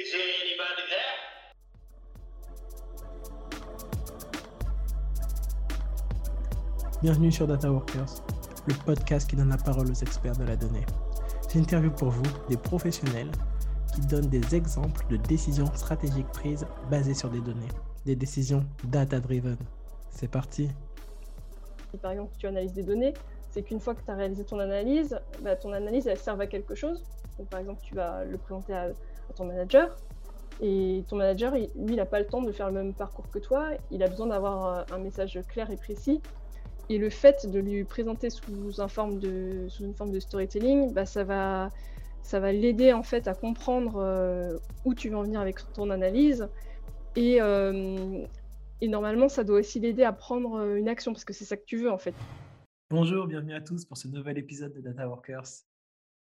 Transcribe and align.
Is 0.00 0.12
there 0.12 0.22
anybody 0.40 0.82
there? 0.88 1.12
Bienvenue 7.02 7.30
sur 7.30 7.46
Data 7.46 7.70
Workers, 7.70 8.22
le 8.66 8.74
podcast 8.86 9.28
qui 9.28 9.36
donne 9.36 9.50
la 9.50 9.58
parole 9.58 9.90
aux 9.90 9.94
experts 9.94 10.38
de 10.38 10.44
la 10.44 10.56
donnée. 10.56 10.86
J'interviewe 11.52 11.90
pour 11.90 12.08
vous 12.08 12.22
des 12.48 12.56
professionnels 12.56 13.30
qui 13.94 14.00
donnent 14.06 14.30
des 14.30 14.54
exemples 14.54 15.04
de 15.10 15.18
décisions 15.18 15.66
stratégiques 15.74 16.28
prises 16.28 16.66
basées 16.90 17.12
sur 17.12 17.28
des 17.28 17.40
données, 17.40 17.68
des 18.06 18.16
décisions 18.16 18.64
data-driven. 18.84 19.58
C'est 20.08 20.30
parti. 20.30 20.70
Si 21.90 21.98
par 21.98 22.12
exemple 22.12 22.32
tu 22.38 22.46
analyses 22.46 22.72
des 22.72 22.84
données, 22.84 23.12
c'est 23.50 23.62
qu'une 23.62 23.80
fois 23.80 23.94
que 23.94 24.02
tu 24.02 24.10
as 24.10 24.14
réalisé 24.14 24.44
ton 24.44 24.60
analyse, 24.60 25.20
bah, 25.42 25.56
ton 25.56 25.74
analyse 25.74 26.06
elle 26.06 26.16
sert 26.16 26.40
à 26.40 26.46
quelque 26.46 26.74
chose. 26.74 27.04
Donc, 27.40 27.48
par 27.48 27.60
exemple, 27.60 27.80
tu 27.82 27.94
vas 27.94 28.22
le 28.24 28.36
présenter 28.36 28.74
à, 28.74 28.88
ton 29.34 29.44
manager. 29.44 29.96
Et 30.62 31.04
ton 31.08 31.16
manager, 31.16 31.54
lui, 31.54 31.68
il 31.76 31.96
n'a 31.96 32.06
pas 32.06 32.20
le 32.20 32.26
temps 32.26 32.42
de 32.42 32.52
faire 32.52 32.68
le 32.68 32.74
même 32.74 32.92
parcours 32.92 33.30
que 33.30 33.38
toi. 33.38 33.70
Il 33.90 34.02
a 34.02 34.08
besoin 34.08 34.26
d'avoir 34.26 34.66
euh, 34.66 34.94
un 34.94 34.98
message 34.98 35.38
clair 35.48 35.70
et 35.70 35.76
précis. 35.76 36.20
Et 36.90 36.98
le 36.98 37.08
fait 37.08 37.50
de 37.50 37.58
lui 37.58 37.84
présenter 37.84 38.30
sous, 38.30 38.80
un 38.80 38.88
forme 38.88 39.18
de, 39.20 39.66
sous 39.68 39.84
une 39.84 39.94
forme 39.94 40.10
de 40.10 40.20
storytelling, 40.20 40.92
bah, 40.92 41.06
ça 41.06 41.24
va, 41.24 41.70
ça 42.22 42.40
va 42.40 42.52
l'aider 42.52 42.92
en 42.92 43.02
fait 43.02 43.28
à 43.28 43.34
comprendre 43.34 43.94
euh, 43.96 44.58
où 44.84 44.94
tu 44.94 45.08
veux 45.08 45.16
en 45.16 45.22
venir 45.22 45.40
avec 45.40 45.60
ton 45.72 45.88
analyse. 45.90 46.48
Et, 47.16 47.40
euh, 47.40 48.24
et 48.80 48.88
normalement, 48.88 49.28
ça 49.28 49.44
doit 49.44 49.60
aussi 49.60 49.80
l'aider 49.80 50.02
à 50.02 50.12
prendre 50.12 50.74
une 50.74 50.88
action 50.88 51.12
parce 51.12 51.24
que 51.24 51.32
c'est 51.32 51.44
ça 51.44 51.56
que 51.56 51.64
tu 51.64 51.78
veux 51.78 51.90
en 51.90 51.98
fait. 51.98 52.14
Bonjour, 52.90 53.28
bienvenue 53.28 53.54
à 53.54 53.60
tous 53.60 53.84
pour 53.84 53.96
ce 53.96 54.08
nouvel 54.08 54.36
épisode 54.36 54.72
de 54.72 54.80
Data 54.80 55.08
Workers. 55.08 55.46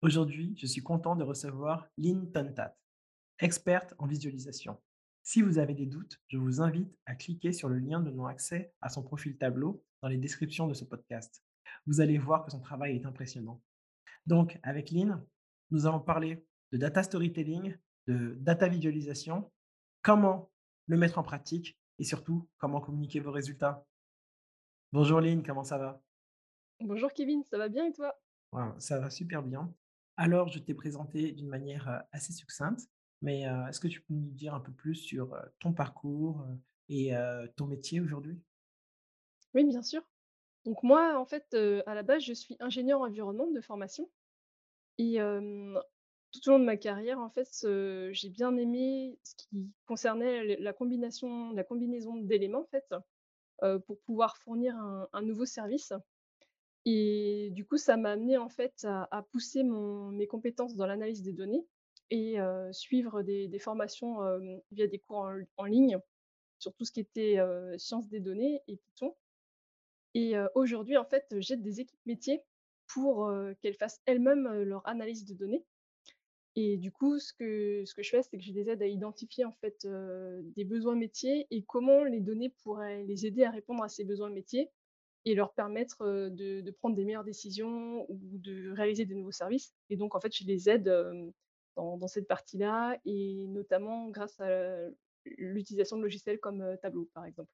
Aujourd'hui, 0.03 0.55
je 0.57 0.67
suis 0.67 0.81
content 0.81 1.15
de 1.15 1.23
recevoir 1.23 1.87
Lynn 1.97 2.31
Tontat, 2.31 2.75
experte 3.41 3.95
en 3.97 4.05
visualisation. 4.05 4.79
Si 5.23 5.41
vous 5.41 5.57
avez 5.57 5.73
des 5.73 5.85
doutes, 5.85 6.19
je 6.27 6.37
vous 6.37 6.61
invite 6.61 6.95
à 7.05 7.15
cliquer 7.15 7.53
sur 7.53 7.69
le 7.69 7.79
lien 7.79 7.99
donnant 7.99 8.27
accès 8.27 8.73
à 8.81 8.89
son 8.89 9.03
profil 9.03 9.37
tableau 9.37 9.83
dans 10.01 10.07
les 10.07 10.17
descriptions 10.17 10.67
de 10.67 10.73
ce 10.73 10.85
podcast. 10.85 11.43
Vous 11.85 12.01
allez 12.01 12.17
voir 12.17 12.45
que 12.45 12.51
son 12.51 12.59
travail 12.59 12.95
est 12.95 13.05
impressionnant. 13.05 13.61
Donc, 14.25 14.59
avec 14.63 14.91
Lynn, 14.91 15.23
nous 15.71 15.85
allons 15.85 15.99
parler 15.99 16.45
de 16.71 16.77
data 16.77 17.03
storytelling, 17.03 17.75
de 18.07 18.35
data 18.39 18.67
visualisation, 18.67 19.51
comment 20.01 20.51
le 20.87 20.97
mettre 20.97 21.17
en 21.17 21.23
pratique 21.23 21.79
et 21.99 22.03
surtout 22.03 22.47
comment 22.57 22.81
communiquer 22.81 23.19
vos 23.19 23.31
résultats. 23.31 23.85
Bonjour 24.91 25.21
Lynn, 25.21 25.43
comment 25.43 25.63
ça 25.63 25.77
va? 25.77 26.01
Bonjour 26.79 27.13
Kevin, 27.13 27.43
ça 27.43 27.57
va 27.57 27.69
bien 27.69 27.85
et 27.85 27.93
toi? 27.93 28.19
Ça 28.79 28.99
va 28.99 29.09
super 29.09 29.43
bien. 29.43 29.73
Alors, 30.17 30.49
je 30.49 30.59
t'ai 30.59 30.73
présenté 30.73 31.31
d'une 31.31 31.47
manière 31.47 31.87
euh, 31.87 31.99
assez 32.11 32.33
succincte, 32.33 32.89
mais 33.21 33.41
est-ce 33.69 33.79
que 33.79 33.87
tu 33.87 34.01
peux 34.01 34.13
nous 34.13 34.31
dire 34.31 34.53
un 34.53 34.59
peu 34.59 34.71
plus 34.71 34.95
sur 34.95 35.39
ton 35.59 35.73
parcours 35.73 36.45
et 36.89 37.11
ton 37.55 37.67
métier 37.67 37.99
aujourd'hui? 37.99 38.39
Oui, 39.53 39.63
bien 39.65 39.83
sûr. 39.83 40.01
Donc 40.65 40.83
moi, 40.83 41.19
en 41.19 41.25
fait, 41.25 41.53
à 41.85 41.93
la 41.93 42.03
base, 42.03 42.23
je 42.23 42.33
suis 42.33 42.57
ingénieur 42.59 43.01
environnement 43.01 43.47
de 43.47 43.61
formation. 43.61 44.09
Et 44.97 45.17
tout 46.31 46.49
au 46.49 46.51
long 46.51 46.59
de 46.59 46.65
ma 46.65 46.77
carrière, 46.77 47.19
en 47.19 47.29
fait, 47.29 47.49
j'ai 48.11 48.29
bien 48.29 48.55
aimé 48.57 49.19
ce 49.23 49.35
qui 49.35 49.71
concernait 49.85 50.57
la 50.57 50.73
la 51.53 51.63
combinaison 51.63 52.15
d'éléments, 52.17 52.61
en 52.61 52.65
fait, 52.65 52.93
pour 53.85 53.99
pouvoir 54.01 54.37
fournir 54.37 54.75
un, 54.75 55.21
nouveau 55.21 55.45
service. 55.45 55.93
Et 56.85 57.49
du 57.51 57.65
coup, 57.65 57.77
ça 57.77 57.97
m'a 57.97 58.11
amené 58.11 58.37
en 58.37 58.49
fait 58.49 58.85
à, 58.85 59.25
pousser 59.31 59.63
mes 59.63 60.25
compétences 60.25 60.75
dans 60.75 60.87
l'analyse 60.87 61.21
des 61.21 61.33
données 61.33 61.63
et 62.11 62.37
suivre 62.71 63.23
des, 63.23 63.59
formations 63.59 64.19
via 64.71 64.87
des 64.87 64.99
cours 64.99 65.31
en, 65.57 65.65
ligne 65.65 65.97
sur 66.59 66.73
tout 66.75 66.85
ce 66.85 66.91
qui 66.91 66.99
était 66.99 67.37
sciences 67.77 68.09
des 68.09 68.19
données 68.19 68.61
et 68.67 68.77
Python. 68.77 69.15
Et 70.13 70.33
aujourd'hui, 70.53 70.97
en 70.97 71.05
fait, 71.05 71.25
j'aide 71.39 71.61
des 71.63 71.79
équipes 71.79 72.05
métiers 72.05 72.41
pour, 72.87 73.31
qu'elles 73.61 73.75
fassent 73.75 74.01
elles-mêmes, 74.05 74.63
leur 74.63 74.85
analyse 74.87 75.25
de 75.25 75.33
données 75.33 75.65
et 76.55 76.77
du 76.77 76.91
coup, 76.91 77.17
ce 77.17 77.33
que 77.33 77.83
ce 77.85 77.93
que 77.95 78.03
je 78.03 78.09
fais, 78.09 78.21
c'est 78.21 78.37
que 78.37 78.43
je 78.43 78.51
les 78.51 78.69
aide 78.69 78.81
à 78.81 78.87
identifier, 78.87 79.45
en 79.45 79.53
fait, 79.53 79.87
des 80.55 80.65
besoins 80.65 80.95
métiers 80.95 81.47
et 81.49 81.63
comment 81.63 82.03
les 82.03 82.19
données 82.19 82.53
pourraient 82.63 83.03
les 83.03 83.25
aider 83.25 83.43
à 83.43 83.51
répondre 83.51 83.83
à 83.83 83.89
ces 83.89 84.03
besoins 84.03 84.29
métiers 84.29 84.69
et 85.23 85.35
leur 85.35 85.53
permettre, 85.53 86.29
de 86.29 86.71
prendre 86.71 86.95
des 86.95 87.05
meilleures 87.05 87.23
décisions 87.23 88.05
ou 88.09 88.19
de 88.37 88.71
réaliser 88.71 89.05
des 89.05 89.15
nouveaux 89.15 89.31
services 89.31 89.73
et 89.89 89.95
donc 89.95 90.15
en 90.15 90.19
fait, 90.19 90.35
je 90.35 90.45
les 90.45 90.69
aide, 90.69 90.91
dans 91.75 91.97
dans 91.97 92.07
cette 92.07 92.27
partie-là 92.27 92.97
et 93.05 93.45
notamment 93.47 94.09
grâce 94.09 94.39
à 94.39 94.89
l'utilisation 95.25 95.97
de 95.97 96.01
logiciels 96.01 96.39
comme, 96.39 96.77
Tableau, 96.81 97.09
par 97.13 97.25
exemple. 97.25 97.51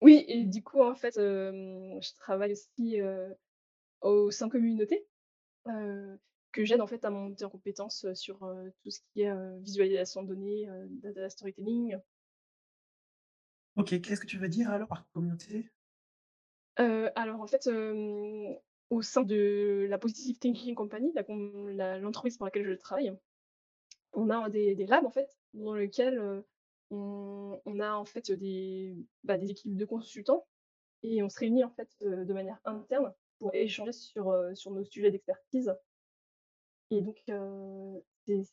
Oui 0.00 0.24
et 0.28 0.44
du 0.44 0.62
coup, 0.62 0.82
en 0.82 0.94
fait, 0.94 1.14
je 1.16 2.14
travaille 2.16 2.52
aussi, 2.52 3.00
au 4.00 4.30
sein 4.30 4.48
communauté, 4.48 5.06
que 5.64 6.64
j'aide 6.64 6.80
en 6.80 6.86
fait 6.86 7.04
à 7.04 7.10
monter 7.10 7.44
en 7.44 7.50
compétences, 7.50 8.06
sur, 8.14 8.38
tout 8.82 8.90
ce 8.90 9.00
qui 9.12 9.22
est, 9.22 9.58
visualisation 9.60 10.22
de 10.22 10.28
données, 10.28 10.68
data 11.02 11.28
storytelling. 11.30 11.98
Ok, 13.76 14.00
qu'est-ce 14.00 14.20
que 14.20 14.26
tu 14.26 14.38
veux 14.38 14.48
dire 14.48 14.70
alors 14.70 14.88
par 14.88 15.06
communauté? 15.12 15.68
Alors 16.76 17.40
en 17.40 17.46
fait, 17.46 17.68
au 18.94 19.02
sein 19.02 19.22
de 19.22 19.86
la 19.88 19.98
Positive 19.98 20.38
Thinking 20.38 20.74
Company, 20.74 21.12
la 21.14 21.24
com 21.24 21.68
la 21.70 21.98
l'entreprise 21.98 22.36
pour 22.38 22.46
laquelle 22.46 22.66
je 22.66 22.74
travaille, 22.74 23.12
on 24.12 24.30
a 24.30 24.48
des 24.50 24.74
labs 24.86 25.06
en 25.06 25.10
fait, 25.10 25.28
dans 25.54 25.74
lesquels, 25.74 26.18
heu, 26.18 26.46
on 26.90 27.80
a 27.80 27.94
en 27.94 28.04
fait 28.06 28.32
des, 28.32 28.96
bah, 29.24 29.38
des 29.38 29.50
équipes 29.50 29.76
de 29.76 29.84
consultants 29.86 30.46
et 31.02 31.22
on 31.22 31.28
se 31.30 31.40
réunit 31.40 31.64
en 31.64 31.70
fait, 31.70 31.90
heu, 32.02 32.24
de 32.26 32.34
manière 32.34 32.60
interne 32.66 33.14
pour 33.40 33.54
échanger 33.54 33.92
sur, 33.92 34.32
heu, 34.32 34.54
sur 34.54 34.72
nos 34.72 34.84
sujets 34.84 35.10
d'expertise. 35.12 35.74
Et 36.90 37.00
donc, 37.02 37.22
c'est 38.26 38.44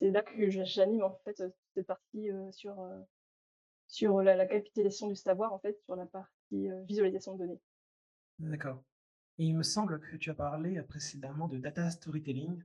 là 0.00 0.22
que 0.22 0.50
j'anime 0.50 1.02
en 1.04 1.14
fait, 1.24 1.42
cette 1.74 1.86
partie, 1.86 2.28
sur, 2.52 2.76
sur 3.86 4.22
la 4.22 4.34
la 4.34 4.46
capitalisation 4.46 5.06
du 5.06 5.14
savoir 5.14 5.52
en 5.52 5.60
fait, 5.60 5.78
sur 5.84 5.94
la 5.94 6.06
partie, 6.06 6.68
visualisation 6.88 7.34
de 7.34 7.38
données. 7.46 7.60
D'accord. 8.38 8.84
Et 9.38 9.44
il 9.44 9.56
me 9.56 9.62
semble 9.62 10.00
que 10.00 10.16
tu 10.16 10.30
as 10.30 10.34
parlé 10.34 10.78
euh, 10.78 10.82
précédemment 10.82 11.48
de 11.48 11.58
data 11.58 11.90
storytelling. 11.90 12.62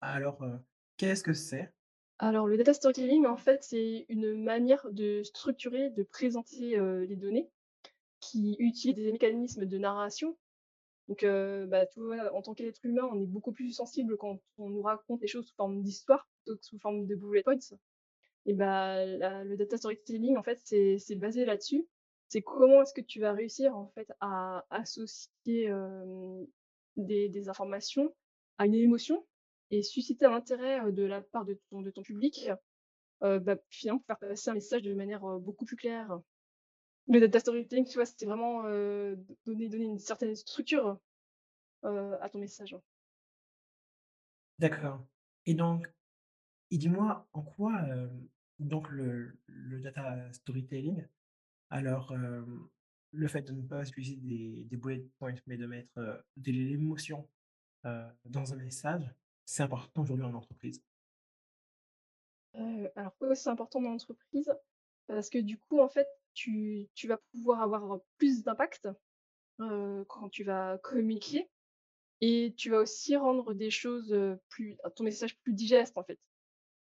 Alors, 0.00 0.42
euh, 0.42 0.56
qu'est-ce 0.96 1.22
que 1.22 1.34
c'est? 1.34 1.72
Alors 2.18 2.46
le 2.46 2.56
data 2.58 2.74
storytelling 2.74 3.26
en 3.26 3.36
fait, 3.36 3.62
c'est 3.64 4.04
une 4.08 4.42
manière 4.42 4.86
de 4.92 5.22
structurer, 5.22 5.90
de 5.90 6.02
présenter, 6.02 6.78
heu, 6.78 7.04
les 7.04 7.16
données 7.16 7.50
qui 8.20 8.56
utilise 8.58 8.96
des 8.96 9.12
mécanismes 9.12 9.66
de 9.66 9.78
narration. 9.78 10.36
Donc, 11.08 11.24
bah, 11.24 11.86
tu 11.86 12.00
vois, 12.00 12.32
en 12.34 12.42
tant 12.42 12.54
qu'être 12.54 12.84
humain, 12.84 13.08
on 13.12 13.20
est 13.20 13.26
beaucoup 13.26 13.52
plus 13.52 13.72
sensible 13.72 14.16
quand 14.16 14.38
on 14.58 14.70
nous 14.70 14.82
raconte 14.82 15.22
les 15.22 15.28
choses 15.28 15.46
sous 15.46 15.54
forme 15.56 15.82
d'histoire 15.82 16.28
plutôt 16.44 16.58
que 16.58 16.64
sous 16.64 16.78
forme 16.78 17.06
de 17.06 17.16
bullet 17.16 17.42
points. 17.42 17.56
Et 18.46 18.54
bah, 18.54 19.04
le 19.06 19.56
data 19.56 19.76
storytelling, 19.76 20.36
en 20.36 20.42
fait, 20.42 20.60
c'est 20.64 21.16
basé 21.16 21.44
là-dessus. 21.44 21.86
C'est 22.30 22.42
comment 22.42 22.80
est-ce 22.82 22.94
que 22.94 23.00
tu 23.00 23.18
vas 23.18 23.32
réussir, 23.32 23.76
en 23.76 23.88
fait, 23.88 24.10
à 24.20 24.64
associer, 24.70 25.68
des 26.96 27.48
informations 27.48 28.14
à 28.56 28.66
une 28.66 28.74
émotion 28.74 29.26
et 29.70 29.82
susciter 29.82 30.26
un 30.26 30.34
intérêt, 30.34 30.92
de 30.92 31.02
la 31.02 31.22
part 31.22 31.44
de 31.44 31.58
ton 31.68 32.02
public, 32.02 32.48
bah, 33.20 33.56
finalement, 33.68 33.98
pour 33.98 34.06
faire 34.06 34.18
passer 34.18 34.50
un 34.50 34.54
message 34.54 34.82
de 34.82 34.94
manière, 34.94 35.22
beaucoup 35.40 35.64
plus 35.64 35.76
claire. 35.76 36.20
Le 37.08 37.18
data 37.18 37.40
storytelling, 37.40 37.84
tu 37.84 37.94
vois, 37.94 38.06
c'est 38.06 38.26
vraiment, 38.26 38.62
donner 39.44 39.68
donner 39.68 39.86
une 39.86 39.98
certaine 39.98 40.36
structure, 40.36 41.00
à 41.82 42.28
ton 42.30 42.38
message. 42.38 42.76
D'accord. 44.60 45.04
Et 45.46 45.54
donc, 45.54 45.92
dis-moi 46.70 47.28
en 47.32 47.42
quoi 47.42 47.72
donc 48.60 48.88
le 48.90 49.36
data 49.82 50.32
storytelling 50.32 51.04
Alors, 51.70 52.12
le 53.12 53.28
fait 53.28 53.42
de 53.42 53.52
ne 53.52 53.62
pas 53.62 53.84
utiliser 53.86 54.16
des 54.16 54.64
des 54.64 54.76
bullet 54.76 55.08
points, 55.18 55.34
mais 55.46 55.56
de 55.56 55.66
mettre, 55.66 56.24
de 56.36 56.52
l'émotion, 56.52 57.28
dans 57.84 58.52
un 58.52 58.56
message, 58.56 59.14
c'est 59.44 59.62
important 59.62 60.02
aujourd'hui 60.02 60.26
en 60.26 60.34
entreprise. 60.34 60.82
Alors 62.96 63.12
pourquoi 63.18 63.34
c'est 63.36 63.48
important 63.50 63.80
dans 63.80 63.90
l'entreprise? 63.90 64.52
Parce 65.06 65.30
que 65.30 65.38
du 65.38 65.58
coup, 65.58 65.80
en 65.80 65.88
fait, 65.88 66.08
tu 66.34 66.88
tu 66.94 67.08
vas 67.08 67.18
pouvoir 67.32 67.62
avoir 67.62 68.00
plus 68.18 68.42
d'impact, 68.42 68.88
quand 69.58 70.28
tu 70.30 70.44
vas 70.44 70.78
communiquer 70.78 71.50
et 72.20 72.54
tu 72.56 72.70
vas 72.70 72.78
aussi 72.80 73.16
rendre 73.16 73.54
des 73.54 73.70
choses, 73.70 74.14
plus 74.48 74.76
ton 74.96 75.04
message 75.04 75.38
plus 75.40 75.52
digeste, 75.54 75.96
en 75.96 76.04
fait, 76.04 76.18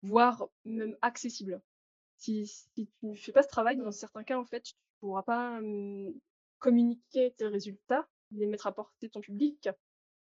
voire 0.02 0.48
même 0.64 0.96
accessible. 1.02 1.60
Si 2.18 2.46
tu 2.74 2.88
ne 3.02 3.14
fais 3.14 3.32
pas 3.32 3.42
ce 3.42 3.48
travail, 3.48 3.76
dans 3.76 3.90
certains 3.92 4.24
cas, 4.24 4.38
en 4.38 4.44
fait, 4.44 4.62
tu 4.62 4.74
pourras 5.00 5.22
pas, 5.22 5.58
hem, 5.58 6.12
communiquer 6.58 7.32
tes 7.36 7.46
résultats, 7.46 8.08
les 8.32 8.46
mettre 8.46 8.66
à 8.66 8.74
portée 8.74 9.06
de 9.08 9.12
ton 9.12 9.20
public 9.20 9.68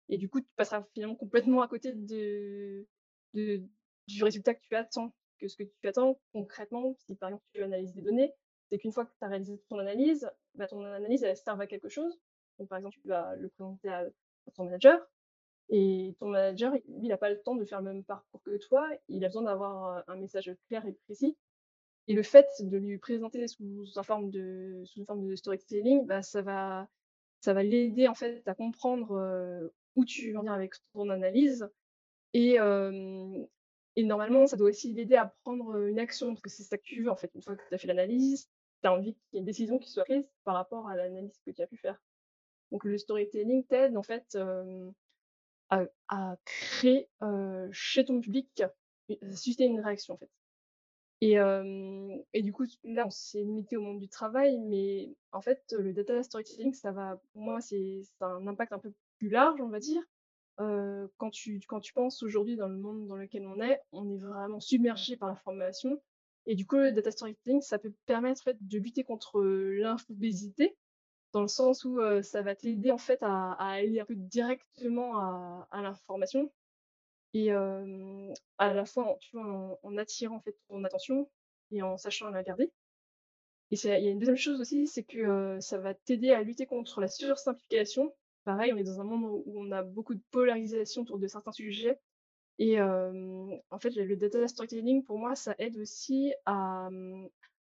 et 0.10 0.18
du 0.18 0.30
coup, 0.30 0.42
tu 0.42 0.48
passeras 0.56 0.84
finalement 0.94 1.16
complètement 1.16 1.62
à 1.62 1.68
côté 1.68 1.94
de 1.94 2.88
du 3.34 4.24
résultat 4.24 4.54
que 4.56 4.62
tu 4.62 4.76
attends. 4.76 5.14
que 5.40 5.48
ce 5.48 5.58
que 5.58 5.64
tu 5.64 5.88
attends 5.88 6.20
concrètement, 6.32 6.94
si 6.94 7.16
par 7.16 7.30
exemple 7.30 7.44
tu 7.54 7.62
analyses 7.64 7.94
des 7.94 8.02
données, 8.02 8.34
c'est 8.70 8.78
qu'une 8.80 8.92
fois 8.92 9.06
que 9.06 9.12
tu 9.12 9.26
as 9.26 9.28
réalisé 9.28 9.62
ton 9.70 9.80
analyse, 9.80 10.30
bah, 10.56 10.68
ton 10.68 10.84
analyse 10.84 11.24
elle 11.24 11.36
serve 11.38 11.60
à 11.62 11.68
quelque 11.68 11.90
chose. 11.90 12.18
Donc 12.60 12.70
par 12.70 12.78
exemple, 12.78 12.98
tu 13.02 13.08
vas 13.08 13.36
le 13.36 13.50
présenter 13.50 13.90
à 13.90 14.06
à 14.48 14.52
ton 14.52 14.66
manager 14.66 15.00
et 15.70 16.16
ton 16.20 16.28
manager, 16.30 16.74
lui, 16.74 16.84
il 17.04 17.12
a 17.12 17.18
pas 17.18 17.30
le 17.30 17.42
temps 17.42 17.56
de 17.56 17.66
faire 17.66 17.82
le 17.82 17.94
même 17.94 18.04
parcours 18.06 18.42
que 18.44 18.58
toi. 18.58 18.90
Il 19.10 19.26
a 19.26 19.30
besoin 19.30 19.44
d'avoir, 19.44 20.00
heu, 20.00 20.04
un 20.08 20.16
message 20.18 20.52
clair 20.68 20.86
et 20.86 20.94
précis 21.08 21.38
et 22.08 22.14
le 22.14 22.24
fait 22.24 22.48
de 22.62 22.78
lui 22.78 22.98
présenter 23.00 23.48
sous 23.48 23.86
sous 23.86 24.00
un 24.00 24.04
forme 24.04 24.30
de 24.32 24.84
sous 24.86 25.00
une 25.00 25.06
forme 25.06 25.28
de 25.28 25.36
storytelling, 25.36 26.06
bah, 26.08 26.22
ça 26.22 26.42
va 26.42 26.88
ça 27.42 27.54
va 27.54 27.64
l'aider, 27.64 28.08
en 28.10 28.16
fait, 28.16 28.44
à 28.48 28.56
comprendre, 28.56 29.14
heu, 29.18 29.74
où 29.96 30.06
tu 30.06 30.32
veux 30.32 30.38
en 30.38 30.42
venir 30.42 30.54
avec 30.54 30.74
ton 30.94 31.10
analyse 31.10 31.70
et 32.34 32.56
hem 32.56 33.48
et 33.98 34.04
normalement, 34.06 34.48
ça 34.48 34.58
doit 34.58 34.70
aussi 34.70 34.94
l'aider 34.94 35.16
à 35.18 35.28
prendre, 35.44 35.76
heu, 35.78 35.90
une 35.90 36.00
action 36.00 36.30
parce 36.30 36.42
que 36.44 36.50
c'est 36.52 36.64
ça 36.64 36.78
que 36.78 36.84
tu 36.84 37.04
veux, 37.04 37.10
en 37.12 37.16
fait. 37.18 37.32
Une 37.36 37.42
fois 37.44 37.56
que 37.58 37.64
tu 37.70 37.76
as 37.76 37.78
fait 37.80 37.88
l'analyse, 37.88 38.50
tu 38.84 38.88
as 38.90 38.94
envie 38.94 39.16
qu'il 39.16 39.24
y 39.34 39.38
ait 39.38 39.40
une 39.42 39.46
décision 39.46 39.80
qui 39.80 39.90
soit 39.92 40.06
prise 40.06 40.30
par 40.46 40.56
rapport 40.56 40.88
à 40.90 40.96
l'analyse 40.98 41.40
que 41.46 41.52
tu 41.52 41.62
as 41.64 41.68
pu 41.68 41.78
faire. 41.78 42.02
Donc 42.72 42.86
le 42.86 42.98
storytelling 43.00 43.66
t'aide, 43.66 43.98
en 43.98 44.04
fait, 44.04 44.38
à 45.70 45.86
à 46.10 46.38
créer, 46.46 47.10
chez 47.72 48.06
ton 48.06 48.20
public, 48.22 48.64
u 49.10 49.16
susciter 49.36 49.66
une 49.66 49.80
réaction, 49.82 50.16
en 50.16 50.18
fait. 50.18 50.30
Et 51.22 52.42
du 52.42 52.52
coup, 52.54 52.66
là, 52.84 53.08
on 53.08 53.10
s'est 53.10 53.42
limité 53.42 53.78
au 53.78 53.82
monde 53.82 54.00
du 54.00 54.10
travail, 54.10 54.58
mais 54.60 55.16
en 55.32 55.42
fait, 55.42 55.74
le 55.78 55.94
data 55.94 56.22
storytelling, 56.24 56.74
ça 56.74 56.92
va 56.92 57.20
pour 57.34 57.42
moi, 57.42 57.62
c'est 57.62 58.02
un 58.22 58.46
impact 58.48 58.74
un 58.74 58.80
peu 58.80 58.94
plus 59.18 59.30
large, 59.30 59.60
on 59.62 59.70
va 59.70 59.80
dire. 59.80 60.02
Quand 60.58 61.30
tu 61.32 61.60
quand 61.68 61.80
tu 61.82 61.94
penses 61.94 62.24
aujourd'hui 62.24 62.56
dans 62.56 62.68
le 62.68 62.78
monde 62.78 63.08
dans 63.08 63.16
lequel 63.18 63.46
on 63.48 63.60
est, 63.62 63.80
on 63.92 64.10
est 64.10 64.18
vraiment 64.18 64.60
submergé 64.60 65.18
par 65.18 65.30
l'information. 65.30 66.02
Et 66.46 66.56
du 66.56 66.66
coup, 66.68 66.78
le 66.78 66.92
data 66.92 67.12
storytelling, 67.12 67.62
ça 67.62 67.80
peut 67.80 67.94
permettre, 68.06 68.42
en 68.42 68.44
fait, 68.52 68.58
de 68.62 68.78
lutter 68.78 69.04
contre, 69.04 69.42
l'infobésité, 69.44 70.78
dans 71.34 71.42
le 71.42 71.48
sens 71.48 71.86
où, 71.86 72.00
ça 72.24 72.42
va 72.44 72.56
t'aider, 72.56 72.92
en 72.92 72.98
fait, 72.98 73.22
à 73.24 73.54
à 73.54 73.70
aller 73.72 74.00
un 74.00 74.06
peu 74.06 74.16
directement 74.16 75.18
à 75.20 75.68
à 75.72 75.82
l'information 75.82 76.52
et 77.34 77.52
à 77.52 78.74
la 78.74 78.86
fois 78.86 79.18
en 79.84 79.98
attirant, 79.98 80.38
en 80.38 80.42
fait, 80.42 80.56
ton 80.68 80.84
attention 80.84 81.30
et 81.72 81.82
en 81.82 81.98
sachant 81.98 82.30
la 82.30 82.44
garder 82.44 82.72
et 83.72 83.76
il 83.84 83.90
y 83.90 84.08
a 84.08 84.12
une 84.12 84.20
deuxième 84.20 84.38
chose 84.38 84.62
aussi, 84.62 84.88
c'est 84.88 85.04
que, 85.04 85.58
ça 85.60 85.80
va 85.80 85.94
t'aider 85.94 86.32
à 86.32 86.44
lutter 86.44 86.66
contre 86.66 87.02
la 87.02 87.08
sursimplification. 87.08 88.14
Pareil, 88.44 88.72
on 88.74 88.78
est 88.78 88.84
dans 88.84 89.02
un 89.02 89.04
monde 89.04 89.42
où 89.46 89.60
on 89.60 89.72
a 89.72 89.82
beaucoup 89.82 90.14
de 90.14 90.22
polarisation 90.32 91.02
autour 91.02 91.18
de 91.18 91.28
certains 91.28 91.52
sujets 91.52 92.00
et 92.58 92.80
en 92.82 93.80
fait, 93.80 93.90
le 93.96 94.16
data 94.16 94.48
storytelling, 94.48 95.04
pour 95.04 95.18
moi, 95.18 95.36
ça 95.36 95.56
aide 95.58 95.78
aussi 95.78 96.34
à, 96.46 96.90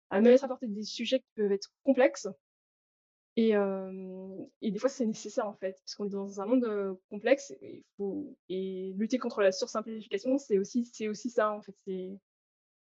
à 0.10 0.20
être 0.20 0.44
à 0.44 0.48
portée 0.48 0.68
des 0.68 0.84
sujets 0.84 1.20
qui 1.20 1.30
peuvent 1.36 1.52
être 1.52 1.72
complexes 1.84 2.28
et 3.36 3.52
des 4.62 4.80
fois, 4.80 4.90
c'est 4.90 5.06
nécessaire, 5.06 5.48
en 5.48 5.54
fait, 5.54 5.80
parce 5.84 5.96
qu'on 5.96 6.06
est 6.06 6.10
dans 6.10 6.42
un 6.42 6.46
monde, 6.46 6.98
complexe 7.10 7.54
et 8.50 8.94
lutter 8.96 9.18
contre 9.18 9.42
la 9.42 9.52
sursimplification, 9.52 10.38
c'est 10.38 10.60
aussi 10.60 10.86
c'est 10.86 11.08
aussi 11.08 11.30
ça, 11.30 11.52
en 11.52 11.62
fait, 11.62 11.76
c'est 11.86 12.20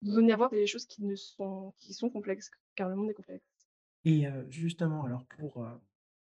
donner 0.00 0.32
à 0.32 0.36
voir 0.36 0.50
des 0.50 0.66
choses 0.66 0.86
qui 0.86 1.04
ne 1.04 1.16
sont 1.16 1.72
complexes, 2.12 2.50
car 2.76 2.88
le 2.88 2.96
monde 2.96 3.10
est 3.10 3.14
complexe. 3.14 3.44
Et 4.04 4.26
justement, 4.48 5.04
alors 5.04 5.24
pour, 5.26 5.66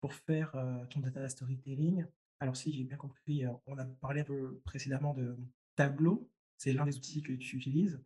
pour 0.01 0.13
faire, 0.13 0.51
ton 0.89 0.99
data 0.99 1.27
storytelling, 1.29 2.05
alors 2.39 2.55
si 2.57 2.73
j'ai 2.73 2.83
bien 2.83 2.97
compris, 2.97 3.43
on 3.65 3.77
a 3.77 3.85
parlé 3.85 4.21
un 4.21 4.25
peu 4.25 4.59
précédemment 4.65 5.13
de 5.13 5.37
Tableau, 5.75 6.29
c'est 6.57 6.73
l'un 6.73 6.85
des 6.85 6.95
outils 6.95 7.21
que 7.21 7.33
tu 7.33 7.55
utilises, 7.55 7.99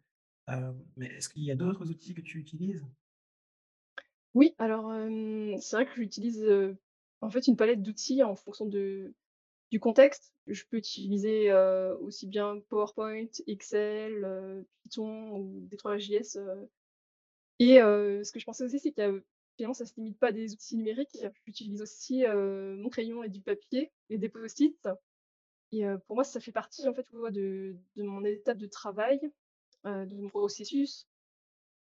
mais 0.95 1.07
est-ce 1.07 1.27
qu'il 1.29 1.43
y 1.43 1.51
a 1.51 1.55
d'autres 1.55 1.89
outils 1.89 2.13
que 2.13 2.21
tu 2.21 2.37
utilises? 2.39 2.85
Oui, 4.35 4.53
alors, 4.59 4.91
c'est 5.61 5.75
vrai 5.77 5.85
que 5.85 5.93
j'utilise, 5.95 6.45
en 7.21 7.29
fait, 7.29 7.47
une 7.47 7.55
palette 7.55 7.81
d'outils 7.81 8.21
en 8.21 8.35
fonction 8.35 8.65
du 8.67 9.13
contexte. 9.81 10.33
Je 10.47 10.63
peux 10.69 10.77
utiliser, 10.77 11.53
aussi 12.01 12.27
bien 12.27 12.59
PowerPoint, 12.69 13.25
Excel, 13.47 14.65
Python 14.83 15.37
ou 15.37 15.67
D3JS, 15.71 16.37
heu 16.37 16.69
et 17.59 17.75
ce 17.77 18.31
que 18.31 18.39
je 18.39 18.45
pensais 18.45 18.65
aussi, 18.65 18.79
c'est 18.79 18.91
qu'il 18.91 19.03
y 19.03 19.07
a, 19.07 19.13
finalement, 19.57 19.73
ça 19.75 19.85
se 19.85 19.93
limite 19.97 20.19
pas 20.19 20.27
à 20.29 20.31
des 20.33 20.53
outils 20.53 20.77
numériques. 20.77 21.17
J'utilise 21.45 21.81
aussi, 21.81 22.23
mon 22.27 22.89
crayon 22.89 23.23
et 23.23 23.29
du 23.29 23.41
papier 23.41 23.91
et 24.09 24.17
des 24.17 24.29
Post-it 24.29 24.89
et 25.73 25.83
pour 26.07 26.15
moi, 26.17 26.23
ça 26.25 26.39
fait 26.41 26.51
partie, 26.53 26.87
en 26.87 26.93
fait, 26.93 27.07
de 27.13 27.75
mon 27.97 28.25
étape 28.25 28.57
de 28.59 28.67
travail, 28.67 29.19
de 29.85 30.15
mon 30.15 30.29
processus. 30.29 31.07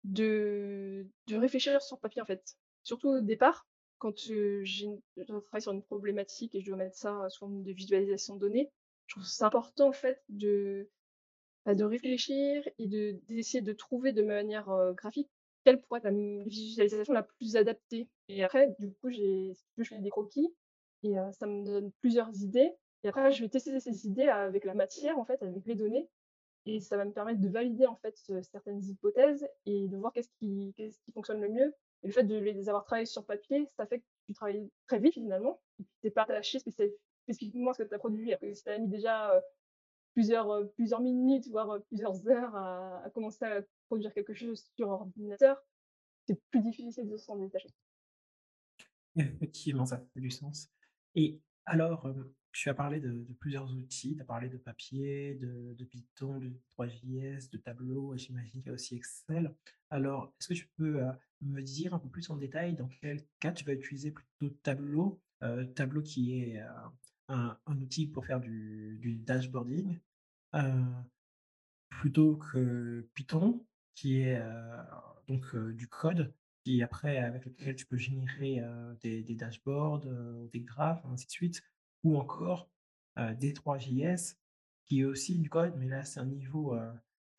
De 0.04 1.06
de 1.28 1.36
réfléchir 1.36 1.80
sur 1.82 1.98
papier, 1.98 2.22
en 2.22 2.26
fait. 2.26 2.56
Surtout 2.82 3.08
au 3.08 3.20
départ, 3.20 3.66
quand, 3.98 4.16
j'ai 4.18 4.64
je 4.64 5.22
dois 5.26 5.40
travailler 5.42 5.62
sur 5.62 5.72
une 5.72 5.82
problématique 5.82 6.54
et 6.54 6.60
je 6.60 6.66
dois 6.66 6.76
mettre 6.76 6.96
ça 6.96 7.26
sous 7.30 7.40
forme 7.40 7.62
de 7.62 7.72
visualisation 7.72 8.34
de 8.36 8.40
données, 8.40 8.70
je 9.06 9.14
trouve 9.14 9.24
c'est 9.26 9.44
important, 9.44 9.88
en 9.88 9.92
fait, 9.92 10.22
de, 10.28 10.90
bah, 11.66 11.74
de 11.74 11.84
réfléchir 11.84 12.68
et 12.78 12.88
de 12.88 13.18
d'essayer 13.28 13.62
de 13.62 13.72
trouver 13.72 14.12
de 14.12 14.22
manière, 14.22 14.68
graphique 14.96 15.30
quelle 15.64 15.80
pourrait 15.82 16.00
être 16.00 16.04
la 16.10 16.44
visualisation 16.46 17.14
la 17.14 17.22
plus 17.22 17.56
adaptée 17.56 18.08
et 18.28 18.44
après, 18.44 18.74
du 18.78 18.92
coup, 18.94 19.10
j'ai 19.10 19.52
je 19.78 19.84
fais 19.84 19.98
des 20.00 20.10
croquis 20.10 20.54
et 21.02 21.14
ça 21.32 21.46
me 21.46 21.64
donne 21.64 21.92
plusieurs 22.00 22.30
idées 22.42 22.72
et 23.04 23.08
après, 23.08 23.32
je 23.32 23.42
vais 23.42 23.48
tester 23.50 23.78
ces 23.80 24.06
idées 24.06 24.28
avec 24.28 24.64
la 24.64 24.74
matière, 24.74 25.18
en 25.18 25.24
fait, 25.24 25.42
avec 25.42 25.64
les 25.66 25.74
données 25.74 26.08
et 26.66 26.80
ça 26.80 26.96
va 26.96 27.04
me 27.04 27.12
permettre 27.12 27.40
de 27.40 27.48
valider, 27.48 27.86
en 27.86 27.96
fait, 27.96 28.16
certaines 28.42 28.82
hypothèses 28.82 29.46
et 29.66 29.88
de 29.88 29.96
voir 29.96 30.12
qu'est-ce 30.12 30.30
qui 30.38 30.72
qu'est-ce 30.76 30.98
qui 31.00 31.12
fonctionne 31.12 31.40
le 31.40 31.48
mieux 31.48 31.74
et 32.02 32.08
le 32.08 32.12
fait 32.12 32.24
de 32.24 32.36
les 32.36 32.68
avoir 32.68 32.84
travaillés 32.84 33.06
sur 33.06 33.24
papier, 33.24 33.66
ça 33.76 33.86
fait 33.86 34.00
que 34.00 34.04
tu 34.26 34.34
travailles 34.34 34.70
très 34.86 34.98
vite 34.98 35.14
finalement 35.14 35.60
tu 36.00 36.08
es 36.08 36.10
pas 36.10 36.22
attaché 36.22 36.58
spécifiquement 36.58 37.70
à 37.70 37.74
ce 37.74 37.82
que 37.82 37.88
tu 37.88 37.94
as 37.94 37.98
produit. 37.98 38.32
Que 38.40 38.52
si 38.52 38.62
tu 38.62 38.68
as 38.70 38.78
mis 38.78 38.88
déjà, 38.88 39.36
heu, 39.36 39.40
plusieurs, 40.14 40.52
heu, 40.52 40.72
plusieurs 40.76 41.00
minutes, 41.00 41.48
voire, 41.48 41.74
heu, 41.74 41.80
plusieurs 41.88 42.28
heures 42.28 42.54
à 42.56 43.10
commencer 43.14 43.44
à 43.44 43.62
produire 43.88 44.12
quelque 44.12 44.34
chose 44.34 44.64
sur 44.76 44.88
ordinateur, 44.88 45.62
c'est 46.26 46.40
plus 46.50 46.60
difficile 46.60 47.08
de 47.08 47.16
s'en 47.16 47.36
détacher. 47.36 47.68
Effectivement, 49.16 49.86
ça 49.86 49.98
fait 49.98 50.20
du 50.20 50.30
sens 50.30 50.70
et 51.14 51.40
alors, 51.66 52.06
tu 52.54 52.68
as 52.70 52.74
parlé 52.74 53.00
de 53.00 53.26
plusieurs 53.40 53.70
outils, 53.74 54.14
tu 54.16 54.22
as 54.22 54.24
parlé 54.24 54.48
de 54.48 54.56
papier, 54.56 55.34
de 55.34 55.84
Python, 55.84 56.38
de 56.38 56.52
3JS, 56.70 57.50
de 57.50 57.58
Tableau 57.58 58.16
j'imagine 58.16 58.62
qu'il 58.62 58.66
y 58.66 58.70
a 58.70 58.72
aussi 58.74 58.96
Excel. 58.96 59.54
Alors, 59.90 60.32
est-ce 60.40 60.48
que 60.48 60.54
tu 60.54 60.68
peux, 60.76 61.00
heu, 61.02 61.10
me 61.42 61.60
dire 61.62 61.94
un 61.94 61.98
peu 61.98 62.08
plus 62.08 62.30
en 62.30 62.36
détail 62.36 62.74
dans 62.74 62.88
quel 63.00 63.24
cas 63.40 63.52
tu 63.52 63.64
vas 63.64 63.72
utiliser 63.74 64.12
plutôt 64.12 64.50
Tableau? 64.62 65.20
Heu, 65.42 65.66
Tableau 65.74 66.02
qui 66.02 66.40
est, 66.42 66.60
heu, 66.60 66.66
un 67.28 67.58
outil 67.80 68.06
pour 68.06 68.24
faire 68.24 68.40
du 68.40 69.16
dashboarding, 69.24 69.98
Plutôt 71.88 72.36
que 72.36 73.08
Python, 73.14 73.64
qui 73.94 74.20
est, 74.20 74.40
donc 75.28 75.56
du 75.56 75.88
code 75.88 76.34
qui 76.64 76.82
après 76.82 77.18
avec 77.18 77.44
lequel 77.44 77.76
tu 77.76 77.86
peux 77.86 77.96
générer, 77.96 78.62
des 79.00 79.22
des 79.22 79.34
dashboards, 79.34 80.04
des 80.52 80.60
graphes, 80.60 81.04
ainsi 81.06 81.26
de 81.26 81.30
suite. 81.30 81.62
Ou 82.04 82.16
encore, 82.18 82.70
heu, 83.18 83.34
D3JS 83.34 84.36
qui 84.86 85.00
est 85.00 85.04
aussi 85.04 85.38
du 85.38 85.48
code, 85.50 85.74
mais 85.78 85.88
là 85.88 86.04
c'est 86.04 86.20
un 86.20 86.26
niveau, 86.26 86.76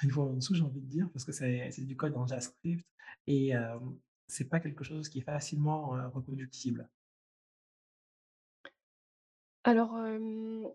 niveau 0.04 0.24
en 0.24 0.34
dessous 0.34 0.56
j'ai 0.56 0.64
envie 0.64 0.82
de 0.82 0.88
dire, 0.88 1.10
parce 1.14 1.24
que 1.26 1.32
c'est 1.32 1.72
du 1.86 1.96
code 1.96 2.16
en 2.18 2.26
JavaScript 2.28 2.86
et 3.28 3.54
c'est 4.28 4.50
pas 4.50 4.60
quelque 4.60 4.84
chose 4.84 5.08
qui 5.10 5.20
est 5.20 5.24
facilement, 5.24 5.90
reproductible. 6.12 6.90
Alors, 9.64 9.96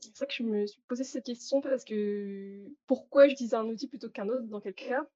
c'est 0.01 0.19
vrai 0.19 0.27
que 0.27 0.35
je 0.35 0.43
me 0.43 0.67
suis 0.67 0.81
posé 0.89 1.05
cette 1.05 1.25
question 1.25 1.61
parce 1.61 1.85
que 1.85 2.65
pourquoi 2.87 3.29
j'utilise 3.29 3.55
un 3.55 3.65
outil 3.67 3.87
plutôt 3.89 4.11
qu'un 4.11 4.29
autre, 4.29 4.43
dans 4.49 4.61
quel 4.61 4.75
cas? 4.75 5.07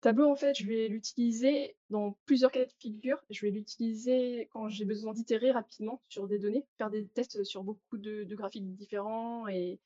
Tableau, 0.00 0.30
en 0.30 0.36
fait, 0.36 0.54
je 0.56 0.66
vais 0.66 0.88
l'utiliser 0.88 1.76
dans 1.90 2.16
plusieurs 2.24 2.50
cas 2.52 2.64
de 2.64 2.72
figure. 2.78 3.22
Je 3.28 3.44
vais 3.44 3.50
l'utiliser 3.52 4.48
quand 4.50 4.68
j'ai 4.68 4.86
besoin 4.86 5.12
d'itérer 5.12 5.50
rapidement 5.50 6.02
sur 6.08 6.26
des 6.26 6.38
données, 6.38 6.66
faire 6.78 6.90
des 6.90 7.06
tests 7.06 7.44
sur 7.44 7.64
beaucoup 7.64 7.98
de 7.98 8.24
graphiques 8.34 8.74
différents 8.74 9.46
et 9.48 9.78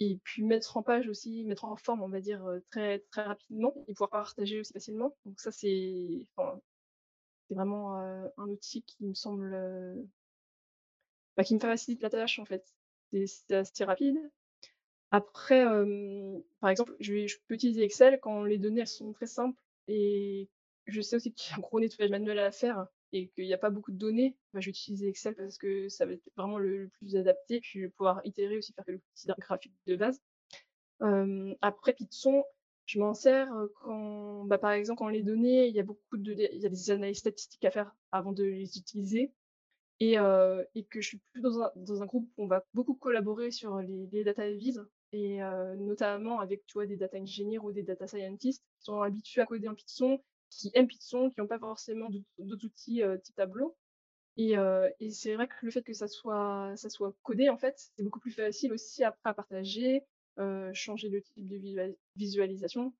et 0.00 0.18
puis 0.24 0.44
mettre 0.44 0.76
en 0.78 0.82
page 0.84 1.08
aussi, 1.08 1.44
mettre 1.44 1.64
en 1.66 1.76
forme, 1.76 2.02
on 2.02 2.08
va 2.08 2.20
dire, 2.20 2.46
heu, 2.48 2.64
très 2.70 3.00
très 3.12 3.22
rapidement 3.22 3.74
et 3.88 3.94
pouvoir 3.94 4.10
partager 4.10 4.60
aussi 4.60 4.72
facilement. 4.74 5.16
Donc 5.26 5.40
ça, 5.40 5.52
c'est 5.52 6.26
vraiment, 7.50 7.98
heu, 8.00 8.30
un 8.38 8.48
outil 8.48 8.82
qui 8.82 9.04
me 9.04 9.12
semble, 9.14 9.52
heu, 9.54 10.08
bah, 11.36 11.44
qui 11.44 11.54
me 11.54 11.60
facilite 11.60 12.02
la 12.02 12.10
tâche, 12.10 12.38
en 12.38 12.44
fait. 12.44 12.64
C'est 13.12 13.52
assez 13.54 13.84
rapide. 13.84 14.18
Après, 15.10 15.64
par 16.60 16.70
exemple, 16.70 16.94
je 17.00 17.36
peux 17.46 17.54
utiliser 17.54 17.82
Excel 17.82 18.18
quand 18.20 18.44
les 18.44 18.58
données, 18.58 18.86
sont 18.86 19.12
très 19.12 19.26
simples 19.26 19.60
et 19.88 20.48
je 20.86 21.00
sais 21.00 21.16
aussi 21.16 21.32
qu'il 21.32 21.50
y 21.50 21.54
a 21.54 21.58
un 21.58 21.60
gros 21.60 21.80
nettoyage 21.80 22.10
manuel 22.10 22.38
à 22.38 22.50
faire 22.52 22.86
et 23.12 23.28
qu'il 23.30 23.46
y 23.46 23.54
a 23.54 23.58
pas 23.58 23.70
beaucoup 23.70 23.90
de 23.92 23.96
données, 23.98 24.36
bah, 24.52 24.60
je 24.60 24.66
vais 24.66 24.70
utiliser 24.70 25.08
Excel 25.08 25.34
parce 25.34 25.56
que 25.58 25.88
ça 25.88 26.04
va 26.06 26.12
être 26.12 26.28
vraiment 26.36 26.58
le 26.58 26.78
le 26.84 26.88
plus 26.88 27.16
adapté, 27.16 27.60
puis 27.60 27.80
je 27.80 27.86
vais 27.86 27.90
pouvoir 27.90 28.20
itérer 28.24 28.58
aussi, 28.58 28.72
faire 28.74 28.84
quelques 28.84 29.02
petits 29.14 29.28
graphiques 29.38 29.74
de 29.86 29.96
base. 29.96 30.20
Après 31.60 31.92
Python, 31.94 32.44
Je 32.86 32.98
m'en 33.00 33.14
sers, 33.14 33.48
quand, 33.82 34.44
bah, 34.44 34.58
par 34.58 34.72
exemple, 34.72 34.98
quand 34.98 35.08
les 35.08 35.22
données, 35.22 35.68
il 35.68 35.74
y 35.74 35.80
a 35.80 35.82
beaucoup 35.84 36.16
de 36.16 36.32
il 36.32 36.60
y 36.62 36.66
a 36.66 36.68
des 36.70 36.90
analyses 36.90 37.18
statistiques 37.18 37.64
à 37.64 37.70
faire 37.70 37.94
avant 38.12 38.32
de 38.32 38.44
les 38.44 38.78
utiliser 38.78 39.32
et 40.00 40.14
et 40.74 40.84
que 40.86 41.00
je 41.02 41.08
suis 41.08 41.20
plus 41.32 41.42
dans 41.42 41.60
un 41.62 41.72
dans 41.76 42.02
un 42.02 42.06
groupe 42.06 42.30
où 42.38 42.44
on 42.44 42.48
va 42.48 42.64
beaucoup 42.74 42.94
collaborer 42.96 43.50
sur 43.52 43.78
les 43.80 44.08
les 44.12 44.24
data 44.24 44.50
viz 44.52 44.80
et 45.12 45.38
notamment 45.78 46.40
avec, 46.40 46.66
tu 46.66 46.86
des 46.86 46.96
data 46.96 47.18
engineers 47.18 47.58
ou 47.58 47.72
des 47.72 47.82
data 47.82 48.06
scientists 48.06 48.62
qui 48.78 48.84
sont 48.84 49.00
habitués 49.02 49.40
à 49.40 49.46
coder 49.46 49.68
en 49.68 49.74
Python, 49.74 50.20
qui 50.50 50.70
aiment 50.74 50.88
Python, 50.88 51.30
qui 51.30 51.40
ont 51.40 51.46
pas 51.46 51.58
forcément 51.58 52.08
d'autres 52.38 52.66
outils, 52.66 53.02
type 53.22 53.36
Tableau 53.36 53.76
et 54.38 55.10
c'est 55.10 55.34
vrai 55.34 55.48
que 55.48 55.54
le 55.62 55.70
fait 55.70 55.82
que 55.82 55.92
ça 55.92 56.06
soit 56.06 56.72
ça 56.76 56.88
soit 56.88 57.12
codé, 57.22 57.48
en 57.48 57.58
fait, 57.58 57.90
c'est 57.96 58.04
beaucoup 58.04 58.20
plus 58.20 58.30
facile 58.30 58.72
aussi 58.72 59.02
après 59.02 59.30
à 59.30 59.34
partager, 59.34 60.04
changer 60.72 61.08
le 61.08 61.22
type 61.22 61.48
de 61.48 61.56
visua 61.56 61.86
visualisation. 62.16 62.94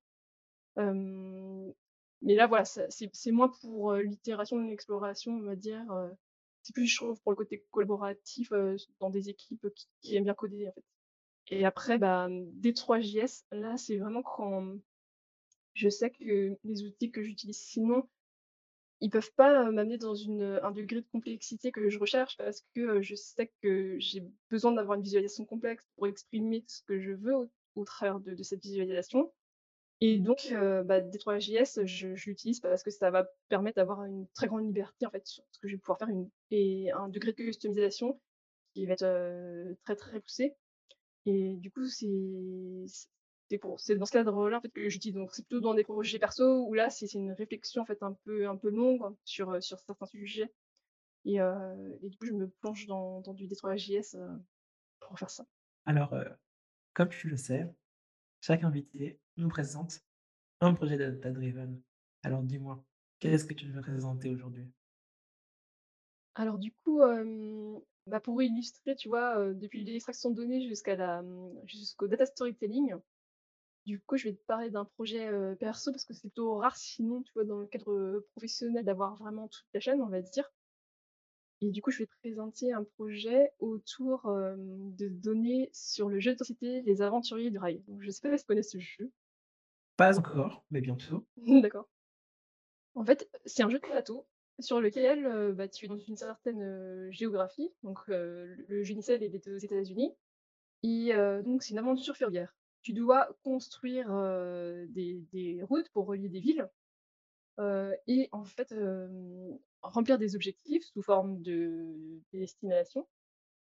Mais 0.75 2.35
là, 2.35 2.47
voilà, 2.47 2.65
c'est 2.65 3.31
moins 3.31 3.49
pour, 3.61 3.93
l'itération, 3.93 4.57
l'exploration, 4.67 5.33
on 5.33 5.43
va 5.43 5.55
dire, 5.55 5.85
c'est 6.63 6.73
plus, 6.73 6.87
je 6.87 6.97
trouve, 6.97 7.21
pour 7.21 7.31
le 7.31 7.37
côté 7.37 7.65
collaboratif, 7.71 8.51
dans 8.99 9.09
des 9.09 9.29
équipes 9.29 9.67
qui 9.73 9.87
qui 10.01 10.15
aiment 10.17 10.25
bien 10.25 10.33
coder, 10.33 10.67
en 10.67 10.73
fait 10.73 10.83
et 11.49 11.65
après, 11.65 11.97
bah, 11.97 12.27
mmh, 12.29 12.51
D3JS, 12.61 13.43
là, 13.51 13.77
c'est 13.77 13.97
vraiment 13.97 14.21
quand 14.23 14.77
je 15.73 15.89
sais 15.89 16.11
que 16.11 16.57
les 16.63 16.83
outils 16.83 17.11
que 17.11 17.23
j'utilise 17.23 17.59
sinon 17.59 18.07
ils 19.01 19.09
peuvent 19.09 19.31
pas, 19.35 19.71
m'amener 19.71 19.97
dans 19.97 20.15
une, 20.15 20.59
un 20.61 20.71
degré 20.71 21.01
de 21.01 21.07
complexité 21.11 21.71
que 21.71 21.89
je 21.89 21.99
recherche 21.99 22.35
parce 22.37 22.65
que, 22.75 23.01
je 23.01 23.15
sais 23.15 23.51
que 23.61 23.97
j'ai 23.99 24.23
besoin 24.49 24.73
d'avoir 24.73 24.97
une 24.97 25.03
visualisation 25.03 25.45
complexe 25.45 25.87
pour 25.95 26.07
exprimer 26.07 26.63
ce 26.67 26.81
que 26.83 26.99
je 26.99 27.11
veux 27.11 27.49
au 27.75 27.85
travers 27.85 28.19
de 28.19 28.43
cette 28.43 28.61
visualisation. 28.61 29.31
Et 30.01 30.19
donc 30.19 30.53
bah, 30.85 31.01
D3JS, 31.01 31.85
je 31.85 32.07
l'utilise 32.29 32.59
parce 32.59 32.83
que 32.83 32.91
ça 32.91 33.11
va 33.11 33.29
permettre 33.47 33.77
d'avoir 33.77 34.03
une 34.03 34.27
très 34.33 34.47
grande 34.47 34.65
liberté, 34.65 35.05
en 35.05 35.11
fait, 35.11 35.25
sur 35.25 35.43
ce 35.51 35.59
que 35.59 35.67
je 35.67 35.75
vais 35.75 35.79
pouvoir 35.79 35.99
faire 35.99 36.09
une 36.09 36.29
et 36.51 36.91
un 36.91 37.09
degré 37.09 37.31
de 37.31 37.37
customisation 37.37 38.19
qui 38.73 38.85
va 38.85 38.93
être, 38.93 39.75
très, 39.85 39.95
très 39.95 40.19
poussé 40.19 40.55
et 41.25 41.55
du 41.57 41.71
coup, 41.71 41.85
c'est 41.85 42.07
c'est 43.77 43.95
dans 43.95 44.05
ce 44.05 44.11
cadre-là, 44.11 44.57
en 44.57 44.61
fait, 44.61 44.69
que 44.69 44.89
j'utilise 44.89 45.15
donc 45.15 45.31
c'est 45.33 45.43
plutôt 45.47 45.59
dans 45.61 45.73
des 45.73 45.83
projets 45.83 46.19
perso 46.19 46.65
où 46.67 46.73
là, 46.73 46.89
c'est 46.89 47.13
une 47.13 47.31
réflexion, 47.31 47.81
en 47.81 47.85
fait, 47.85 48.01
un 48.03 48.13
peu 48.25 48.47
un 48.47 48.57
peu 48.57 48.69
longue 48.69 49.15
sur, 49.25 49.51
heu, 49.53 49.61
sur 49.61 49.79
certains 49.79 50.05
sujets 50.05 50.53
et 51.25 51.41
heu 51.41 51.99
et 52.03 52.09
du 52.09 52.17
coup, 52.17 52.25
je 52.27 52.33
me 52.33 52.49
plonge 52.49 52.87
dans 52.87 53.21
dans 53.21 53.33
du 53.35 53.47
D3JS, 53.47 54.15
heu, 54.15 54.29
pour 55.01 55.19
faire 55.19 55.31
ça. 55.31 55.45
Alors, 55.85 56.15
comme 56.93 57.09
tu 57.09 57.29
le 57.29 57.37
sais, 57.37 57.67
chaque 58.41 58.63
invité 58.63 59.21
nous 59.37 59.49
présente 59.49 60.01
un 60.61 60.73
projet 60.75 60.97
data 60.97 61.31
driven. 61.31 61.81
Alors 62.23 62.43
dis-moi, 62.43 62.85
qu'est-ce 63.19 63.45
que 63.45 63.53
tu 63.55 63.71
veux 63.71 63.81
présenter 63.81 64.29
aujourd'hui? 64.31 64.71
Alors 66.39 66.57
du 66.57 66.71
coup, 66.71 67.01
bah, 68.07 68.21
pour 68.21 68.41
illustrer, 68.41 68.95
tu 68.95 69.09
vois, 69.09 69.53
depuis 69.53 69.83
l'extraction 69.83 70.29
de 70.29 70.35
données 70.35 70.65
jusqu'à 70.65 70.95
la, 70.95 71.21
mmh, 71.21 71.51
jusqu'au 71.65 72.07
data 72.07 72.25
storytelling, 72.25 72.95
du 73.85 73.99
coup, 73.99 74.15
je 74.15 74.29
vais 74.29 74.35
te 74.35 74.45
parler 74.45 74.69
d'un 74.69 74.85
projet, 74.85 75.29
perso 75.59 75.91
parce 75.91 76.05
que 76.05 76.13
c'est 76.13 76.21
plutôt 76.21 76.55
rare 76.55 76.77
sinon, 76.77 77.23
tu 77.23 77.33
vois, 77.33 77.43
dans 77.43 77.59
le 77.59 77.67
cadre, 77.67 78.25
professionnel 78.31 78.85
d'avoir 78.85 79.17
vraiment 79.17 79.49
toute 79.49 79.65
la 79.73 79.81
chaîne, 79.81 80.01
on 80.01 80.07
va 80.07 80.21
dire 80.21 80.49
et 81.61 81.71
du 81.71 81.81
coup, 81.81 81.91
je 81.91 81.97
vais 81.99 82.05
te 82.05 82.15
présenter 82.21 82.71
un 82.71 82.85
projet 82.85 83.51
autour, 83.59 84.21
de 84.23 85.09
données 85.09 85.69
sur 85.73 86.07
le 86.07 86.21
jeu 86.21 86.31
de 86.31 86.37
société 86.37 86.83
Les 86.83 87.01
Aventuriers 87.01 87.51
du 87.51 87.57
Rail. 87.57 87.83
Donc 87.89 88.01
je 88.01 88.09
sais 88.09 88.21
pas 88.21 88.37
si 88.37 88.45
tu 88.45 88.47
connais 88.47 88.63
ce 88.63 88.79
jeu? 88.79 89.11
Pas 89.97 90.17
encore, 90.17 90.63
mais 90.71 90.79
bientôt. 90.79 91.27
D'accord. 91.61 91.89
En 92.95 93.03
fait, 93.03 93.29
c'est 93.45 93.61
un 93.61 93.69
jeu 93.69 93.79
de 93.79 93.85
plateau 93.85 94.25
sur 94.61 94.81
lequel, 94.81 95.25
heu, 95.25 95.53
bah, 95.53 95.67
tu 95.67 95.85
es 95.85 95.87
dans 95.87 95.97
une 95.97 96.15
certaine, 96.17 96.61
heu, 96.61 97.11
géographie, 97.11 97.71
donc 97.83 97.99
heu, 98.09 98.55
le 98.67 98.83
il 98.89 99.35
est 99.35 99.47
aux 99.47 99.57
États-Unis 99.57 100.13
et 100.83 101.13
heu, 101.15 101.43
donc 101.43 101.63
c'est 101.63 101.71
une 101.73 101.79
aventure 101.79 102.17
ferroviaire. 102.17 102.55
Tu 102.83 102.93
dois 102.93 103.29
construire, 103.43 104.09
des 104.89 105.61
routes 105.63 105.89
pour 105.91 106.07
relier 106.07 106.29
des 106.29 106.39
villes, 106.41 106.69
et 108.07 108.29
en 108.31 108.43
fait, 108.45 108.73
remplir 109.81 110.17
des 110.17 110.35
objectifs 110.35 110.85
sous 110.85 111.01
forme 111.01 111.41
de 111.41 112.21
destination 112.33 113.07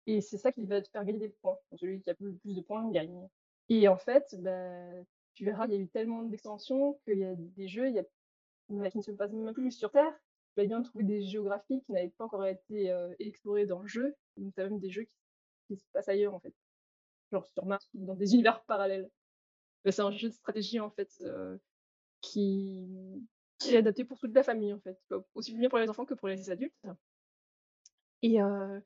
et 0.08 0.22
c'est 0.22 0.38
ça 0.38 0.52
qui 0.52 0.66
va 0.66 0.82
te 0.82 0.90
faire 0.90 1.06
gagner 1.06 1.20
des 1.20 1.30
points. 1.30 1.58
Celui 1.76 2.02
qui 2.02 2.10
a 2.10 2.16
le 2.20 2.36
plus 2.38 2.56
de 2.56 2.62
points 2.62 2.90
gagne 2.92 3.30
et 3.70 3.88
en 3.88 3.98
fait, 3.98 4.36
bah, 4.42 4.92
tu 5.36 5.46
verras, 5.46 5.68
il 5.68 5.74
y 5.74 5.76
a 5.78 5.80
eu 5.80 5.90
tellement 5.90 6.24
d'extensions 6.24 7.00
qu'il 7.06 7.20
y 7.20 7.26
a 7.26 7.36
des 7.36 7.68
jeux, 7.68 7.88
il 7.90 7.96
y 7.96 8.00
a 8.00 8.06
qui 8.92 8.98
ne 9.00 9.04
se 9.04 9.12
passe 9.12 9.32
même 9.34 9.54
plus 9.54 9.72
sur 9.72 9.92
terre. 9.92 10.14
Vas 10.58 10.66
bien 10.66 10.82
trouver 10.84 11.04
des 11.04 11.22
géographies 11.24 11.82
qui 11.86 11.92
n'avaient 11.92 12.10
pas 12.18 12.26
encore 12.26 12.46
été, 12.46 12.92
heu, 12.92 13.16
explorées 13.20 13.66
dans 13.66 13.80
le 13.82 13.88
jeu. 13.88 14.16
Donc 14.38 14.54
tu 14.56 14.62
as 14.62 14.70
même 14.70 14.80
des 14.80 14.90
jeux 14.92 15.06
qui 15.68 15.78
se 15.78 15.86
passent 15.94 16.10
ailleurs, 16.10 16.34
en 16.36 16.40
fait, 16.40 16.54
genre 17.32 17.48
sur 17.48 17.66
Mars 17.66 17.90
ou 17.96 18.06
dans 18.06 18.16
des 18.16 18.34
univers 18.36 18.64
parallèles. 18.66 19.10
Bah, 19.86 19.92
c'est 19.92 20.02
un 20.04 20.12
jeu 20.12 20.30
de 20.30 20.34
stratégie, 20.36 20.80
en 20.82 20.92
fait, 20.92 21.10
heu, 21.24 21.60
qui 22.22 22.88
est 23.70 23.78
adapté 23.78 24.06
pour 24.06 24.20
toute 24.20 24.36
la 24.36 24.44
famille, 24.44 24.74
en 24.74 24.80
fait, 24.82 25.00
aussi 25.36 25.56
bien 25.56 25.70
pour 25.70 25.80
les 25.80 25.90
enfants 25.90 26.06
que 26.06 26.14
pour 26.16 26.28
les 26.30 26.50
adultes. 26.52 26.76
Et 28.24 28.42
heu 28.42 28.82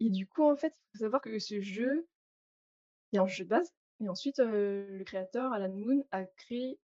et 0.00 0.10
du 0.10 0.26
coup, 0.28 0.44
en 0.44 0.56
fait, 0.56 0.74
il 0.76 0.98
faut 0.98 1.04
savoir 1.04 1.22
que 1.22 1.38
ce 1.38 1.60
jeu, 1.60 2.08
il 3.12 3.16
y 3.16 3.18
a 3.18 3.22
un 3.22 3.26
jeu 3.26 3.44
de 3.44 3.48
base. 3.50 3.72
Et 4.00 4.08
ensuite, 4.08 4.38
heu, 4.38 4.86
le 4.88 5.04
créateur, 5.04 5.52
Alan 5.52 5.72
Moon, 5.74 6.04
a 6.10 6.24
créé, 6.24 6.78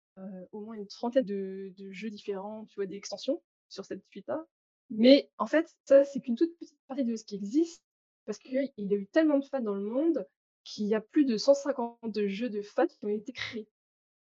au 0.51 0.61
moins 0.61 0.75
une 0.75 0.87
trentaine 0.87 1.25
de 1.25 1.73
de 1.77 1.91
jeux 1.91 2.09
différents, 2.09 2.65
tu 2.65 2.75
vois, 2.75 2.85
d'extensions 2.85 3.41
sur 3.73 3.85
cette 3.85 4.03
suite-là. 4.09 4.45
Mais 4.89 5.29
en 5.37 5.47
fait, 5.47 5.75
ça, 5.85 6.05
c'est 6.05 6.21
qu'une 6.21 6.35
toute 6.35 6.57
petite 6.59 6.77
partie 6.87 7.05
de 7.05 7.15
ce 7.15 7.23
qui 7.25 7.35
existe 7.35 7.83
parce 8.25 8.37
qu'il 8.37 8.53
y 8.53 8.57
a 8.93 8.97
eu 8.97 9.07
tellement 9.07 9.39
de 9.39 9.45
fans 9.45 9.59
dans 9.61 9.75
le 9.75 9.83
monde 9.83 10.27
qu'il 10.63 10.85
y 10.87 10.95
a 10.95 11.01
plus 11.01 11.25
de 11.25 11.37
150 11.37 11.99
jeux 12.27 12.49
de 12.49 12.61
fans 12.61 12.87
qui 12.87 12.97
ont 13.05 13.09
été 13.09 13.33
créés. 13.33 13.67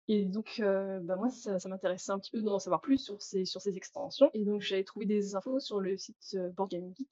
Et 0.08 0.26
donc 0.26 0.60
heu, 0.60 1.00
bah, 1.04 1.16
moi, 1.16 1.30
ça 1.30 1.60
ça 1.60 1.70
m'intéressait 1.70 2.12
un 2.12 2.20
petit 2.20 2.32
peu 2.32 2.42
d'en 2.42 2.60
savoir 2.60 2.82
plus 2.82 2.98
sur 3.00 3.22
ces 3.22 3.46
sur 3.46 3.62
ces 3.62 3.78
extensions. 3.78 4.30
Et 4.34 4.46
donc 4.46 4.62
j'avais 4.62 4.84
trouvé 4.84 5.06
des 5.08 5.36
infos 5.36 5.60
sur 5.60 5.80
le 5.80 5.98
site, 5.98 6.18
heu, 6.36 6.50
Board 6.52 6.70
Game 6.72 6.94
Geek. 6.96 7.10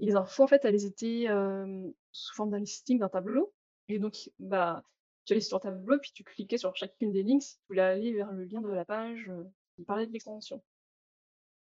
Et 0.00 0.06
les 0.06 0.16
infos, 0.16 0.42
en 0.42 0.46
fait, 0.46 0.64
elles 0.64 0.84
étaient, 0.84 1.22
hem, 1.24 1.92
sous 2.12 2.34
forme 2.34 2.50
d'un 2.50 2.58
listing, 2.60 2.98
d'un 2.98 3.08
tableau. 3.08 3.52
Et 3.88 3.98
donc 3.98 4.30
bah, 4.38 4.82
tu 5.24 5.32
allais 5.32 5.40
sur 5.40 5.58
le 5.58 5.62
tableau, 5.62 5.98
puis 6.00 6.12
tu 6.14 6.24
cliquais 6.24 6.58
sur 6.58 6.74
chacune 6.76 7.12
des 7.12 7.22
lignes. 7.22 7.40
Si 7.40 7.56
tu 7.58 7.62
voulais 7.68 7.82
aller 7.82 8.12
vers 8.12 8.32
le 8.32 8.44
lien 8.44 8.60
de 8.60 8.68
la 8.68 8.84
page, 8.84 9.30
qui 9.76 9.84
parlait 9.84 10.06
de 10.06 10.12
l'extension 10.12 10.62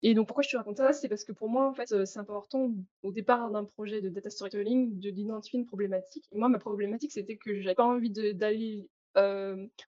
et 0.03 0.13
donc 0.15 0.27
pourquoi 0.27 0.43
je 0.43 0.49
te 0.49 0.57
raconte 0.57 0.77
ça? 0.77 0.93
C'est 0.93 1.09
parce 1.09 1.23
que 1.23 1.31
pour 1.33 1.49
moi, 1.49 1.67
en 1.69 1.73
fait, 1.73 2.05
c'est 2.05 2.19
important 2.19 2.71
au 3.03 3.11
départ 3.11 3.51
d'un 3.51 3.65
projet 3.65 4.01
de 4.01 4.09
data 4.09 4.29
storytelling 4.29 4.99
de 4.99 5.09
d'identifier 5.11 5.59
une 5.59 5.65
problématique 5.67 6.27
moi, 6.33 6.49
ma 6.49 6.59
problématique, 6.59 7.11
c'était 7.13 7.37
que 7.37 7.61
j'avais 7.61 7.75
pas 7.75 7.85
envie 7.85 8.09
d'aller, 8.11 8.89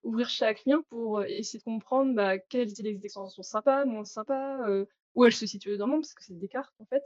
ouvrir 0.04 0.28
chaque 0.28 0.64
lien 0.66 0.82
pour, 0.90 1.22
essayer 1.24 1.58
de 1.58 1.64
comprendre, 1.64 2.14
bah, 2.14 2.38
quelles 2.38 2.70
étaient 2.70 2.82
les 2.82 3.04
extensions 3.04 3.42
sympas, 3.42 3.84
moins 3.86 4.04
sympas, 4.04 4.58
où 5.14 5.24
elles 5.24 5.32
se 5.32 5.46
situaient 5.46 5.76
dans 5.78 5.86
le 5.86 5.92
monde 5.92 6.02
parce 6.02 6.14
que 6.14 6.24
c'est 6.24 6.38
des 6.38 6.48
cartes, 6.48 6.74
en 6.80 6.86
fait 6.86 7.04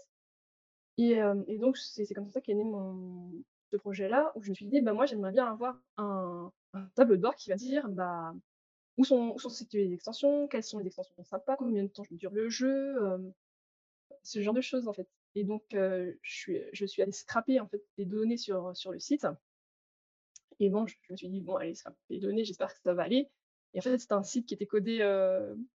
et 0.99 1.59
donc 1.59 1.77
c'est 1.79 2.13
comme 2.15 2.31
ça 2.31 2.41
qu'est 2.41 2.55
né 2.55 2.65
mon 2.65 3.33
ce 3.71 3.77
projet-là 3.77 4.33
où 4.35 4.43
je 4.43 4.51
me 4.51 4.55
suis 4.55 4.67
dit: 4.67 4.81
«Bah, 4.81 4.93
moi, 4.95 5.07
j'aimerais 5.07 5.33
bien 5.33 5.47
avoir 5.47 5.79
un 5.99 6.51
un 6.75 6.87
tableau 6.95 7.17
de 7.17 7.23
bord 7.23 7.35
qui 7.37 7.51
va 7.51 7.57
dire, 7.57 7.89
bah, 7.89 8.35
où 8.99 9.05
sont 9.05 9.39
situées 9.39 9.87
les 9.87 9.95
extensions, 9.95 10.49
quelles 10.49 10.65
sont 10.65 10.79
les 10.79 10.87
extensions 10.87 11.25
sympas, 11.25 11.57
combien 11.57 11.83
de 11.83 11.89
temps 11.89 12.03
dure 12.11 12.33
le 12.33 12.51
jeu», 12.51 12.97
ce 14.23 14.43
genre 14.43 14.55
de 14.55 14.61
choses, 14.61 14.89
en 14.89 14.93
fait 14.93 15.09
et 15.35 15.45
donc 15.45 15.63
je 15.73 16.87
suis 16.87 17.03
allée 17.03 17.13
scraper, 17.13 17.61
en 17.61 17.69
fait, 17.69 17.83
des 17.97 18.05
données 18.05 18.37
sur, 18.37 18.77
sur 18.77 18.93
le 18.93 18.99
site 18.99 19.27
et 20.61 20.71
bon, 20.71 20.87
je 20.87 20.97
me 21.11 21.17
suis 21.17 21.29
dit: 21.29 21.41
«Bon, 21.41 21.55
allez, 21.55 21.75
scraper 21.75 21.97
les 22.11 22.19
données, 22.19 22.45
j'espère 22.45 22.75
que 22.75 22.81
ça 22.83 22.95
va 22.95 23.05
aller» 23.05 23.29
et 23.75 23.79
en 23.79 23.83
fait, 23.83 23.99
c'était 23.99 24.15
un 24.15 24.23
site 24.23 24.47
qui 24.47 24.55
était 24.55 24.67
codé, 24.67 25.03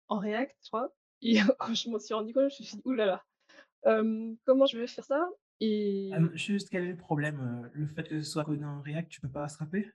en 0.07 0.19
React, 0.19 0.55
je 0.63 0.67
crois 0.67 0.93
et 1.21 1.35
quand 1.59 1.73
je 1.73 1.89
m'en 1.89 1.99
suis 1.99 2.13
rendu 2.13 2.33
compte, 2.33 2.49
je 2.49 2.61
me 2.61 2.65
suis 2.65 2.77
dit: 2.77 2.81
«Ouh 2.85 2.93
là 2.93 3.05
là, 3.05 3.23
hem, 3.85 4.35
comment 4.45 4.65
je 4.65 4.77
vais 4.77 4.87
faire 4.87 5.05
ça?» 5.05 5.29
Et 5.61 6.11
juste 6.33 6.69
quel 6.69 6.83
est 6.83 6.91
le 6.91 6.97
problème, 6.97 7.69
le 7.73 7.87
fait 7.87 8.03
que 8.03 8.21
ce 8.21 8.29
soit 8.29 8.43
codé 8.43 8.65
en 8.65 8.81
React, 8.81 9.09
tu 9.09 9.21
peux 9.21 9.29
pas 9.29 9.47
scraper? 9.47 9.89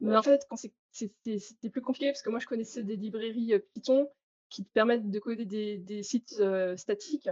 Mais 0.00 0.16
en 0.16 0.22
fait, 0.22 0.46
quand 0.48 0.56
c'est 0.56 0.72
c'était 0.92 1.70
plus 1.70 1.82
compliqué 1.82 2.08
parce 2.10 2.22
que 2.22 2.30
moi 2.30 2.38
je 2.38 2.46
connaissais 2.46 2.82
des 2.82 2.96
librairies, 2.96 3.54
Python 3.74 4.08
qui 4.50 4.64
te 4.64 4.70
permettent 4.72 5.10
de 5.10 5.18
coder 5.18 5.44
des 5.46 5.78
des 5.78 6.02
sites, 6.02 6.42
statiques, 6.76 7.28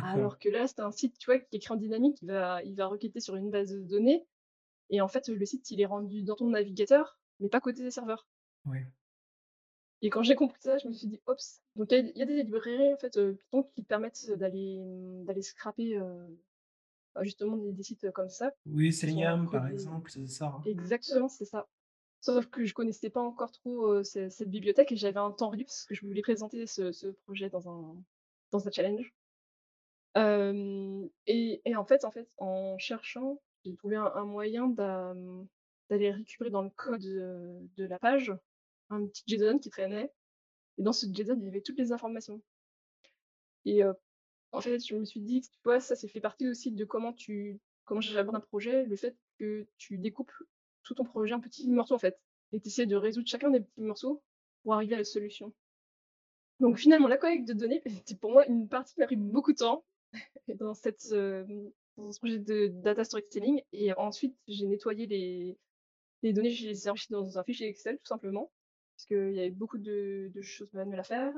alors 0.00 0.38
que 0.38 0.48
là, 0.48 0.66
c'était 0.66 0.82
un 0.82 0.92
site, 0.92 1.18
tu 1.18 1.26
vois, 1.26 1.38
qui 1.38 1.46
est 1.52 1.58
écrit 1.58 1.74
en 1.74 1.76
dynamique, 1.76 2.18
il 2.22 2.28
va 2.28 2.62
il 2.64 2.74
va 2.76 2.86
requêter 2.86 3.20
sur 3.20 3.36
une 3.36 3.50
base 3.50 3.72
de 3.72 3.80
données 3.80 4.26
et 4.90 5.00
en 5.02 5.08
fait, 5.08 5.28
le 5.28 5.46
site, 5.46 5.70
il 5.72 5.80
est 5.80 5.86
rendu 5.86 6.22
dans 6.24 6.36
ton 6.36 6.50
navigateur, 6.50 7.18
mais 7.40 7.48
pas 7.50 7.60
côté 7.60 7.82
des 7.84 7.90
serveurs 7.92 8.28
oui. 8.64 8.84
et 10.02 10.10
quand 10.10 10.22
j'ai 10.22 10.34
compris 10.34 10.60
ça, 10.60 10.78
je 10.78 10.88
me 10.88 10.92
suis 10.92 11.06
dit: 11.08 11.20
«Ops!» 11.26 11.62
donc 11.76 11.90
il 11.92 11.98
y 11.98 12.00
a 12.00 12.02
il 12.14 12.18
y 12.18 12.22
a 12.22 12.26
des 12.26 12.42
librairies, 12.42 12.94
en 12.94 12.96
fait, 12.96 13.18
Python 13.36 13.62
qui 13.74 13.82
te 13.82 13.88
permettent 13.88 14.30
d'aller, 14.32 14.80
mmh, 14.84 15.24
d'aller 15.24 15.42
scraper, 15.42 15.98
bah, 17.14 17.22
justement 17.22 17.56
des 17.56 17.72
des 17.72 17.82
sites, 17.82 18.10
comme 18.12 18.28
ça, 18.28 18.52
Oui, 18.66 18.92
Selenium, 18.92 19.50
par 19.50 19.66
exemple, 19.68 20.10
c'est 20.10 20.26
ça, 20.26 20.46
hein? 20.46 20.62
exactement, 20.64 21.28
c'est 21.28 21.44
ça 21.44 21.68
Sauf 22.20 22.46
que 22.46 22.64
je 22.64 22.74
connaissais 22.74 23.10
pas 23.10 23.20
encore 23.20 23.52
trop, 23.52 24.02
cette 24.02 24.48
bibliothèque 24.48 24.92
et 24.92 24.96
j'avais 24.96 25.20
un 25.20 25.30
temps 25.30 25.50
réduit 25.50 25.64
parce 25.64 25.84
que 25.84 25.94
je 25.94 26.04
voulais 26.04 26.22
présenter 26.22 26.66
ce 26.66 27.10
projet 27.24 27.48
dans 27.48 27.68
un 27.68 27.96
dans 28.50 28.66
un 28.66 28.70
challenge. 28.70 29.12
Et 30.16 31.76
en 31.76 31.84
fait 31.84 32.04
en 32.04 32.10
fait, 32.10 32.28
en 32.38 32.76
cherchant, 32.78 33.40
j'ai 33.64 33.76
trouvé 33.76 33.96
un 33.96 34.24
moyen 34.24 34.66
mmh, 34.66 35.46
d'aller 35.90 36.10
récupérer 36.10 36.50
dans 36.50 36.62
le 36.62 36.70
code, 36.70 37.02
de 37.02 37.84
la 37.84 37.98
page, 37.98 38.32
un 38.90 39.06
petit 39.06 39.22
JSON 39.26 39.58
qui 39.58 39.70
traînait 39.70 40.12
et 40.78 40.82
dans 40.82 40.92
ce 40.92 41.06
JSON, 41.06 41.38
il 41.38 41.44
y 41.44 41.48
avait 41.48 41.60
toutes 41.60 41.78
les 41.78 41.92
informations 41.92 42.42
et 43.64 43.82
en 44.52 44.60
fait, 44.60 44.84
je 44.84 44.94
me 44.96 45.04
suis 45.04 45.20
dit 45.20 45.42
tu 45.42 45.58
vois, 45.64 45.80
ça, 45.80 45.94
ça 45.94 46.08
fait 46.08 46.20
partie 46.20 46.48
aussi 46.48 46.72
de 46.72 46.84
comment 46.84 47.12
tu 47.12 47.60
comment 47.84 48.00
j'aborde 48.00 48.36
un 48.36 48.40
projet, 48.40 48.84
le 48.84 48.96
fait 48.96 49.16
que 49.38 49.66
tu 49.78 49.98
découpes 49.98 50.32
tout 50.88 50.94
ton 50.94 51.04
projet 51.04 51.34
en 51.34 51.40
petits 51.40 51.68
morceaux, 51.68 51.94
en 51.94 51.98
fait 51.98 52.18
et 52.52 52.60
tu 52.60 52.86
de 52.86 52.96
résoudre 52.96 53.28
chacun 53.28 53.50
des 53.50 53.60
petits 53.60 53.82
morceaux 53.82 54.22
pour 54.62 54.72
arriver 54.74 54.94
à 54.94 54.98
la 54.98 55.04
solution. 55.04 55.52
Donc 56.60 56.78
finalement, 56.78 57.08
la 57.08 57.18
collecte 57.18 57.46
de 57.46 57.52
données, 57.52 57.82
c'était 57.86 58.16
pour 58.16 58.32
moi 58.32 58.46
une 58.46 58.68
partie 58.68 58.94
qui 58.94 59.00
m'a 59.00 59.06
pris 59.06 59.16
beaucoup 59.16 59.52
de 59.52 59.58
temps 59.58 59.84
dans 60.60 60.74
cette, 60.74 61.08
dans 61.10 62.12
ce 62.12 62.18
projet 62.18 62.38
de 62.38 62.68
data 62.68 63.04
storytelling 63.04 63.62
et 63.72 63.92
ensuite 63.94 64.36
j'ai 64.48 64.66
nettoyé 64.66 65.06
les 65.06 65.58
les 66.24 66.32
données, 66.32 66.50
je 66.50 66.68
les 66.68 66.88
ai 66.88 66.92
dans 67.10 67.38
un 67.38 67.44
fichier 67.44 67.68
Excel 67.68 67.98
tout 67.98 68.06
simplement, 68.06 68.50
parce 68.96 69.06
qu'il 69.06 69.34
y 69.34 69.40
avait 69.40 69.50
beaucoup 69.50 69.78
de 69.78 70.32
choses 70.42 70.72
manuelles 70.72 71.00
à 71.00 71.04
faire 71.04 71.34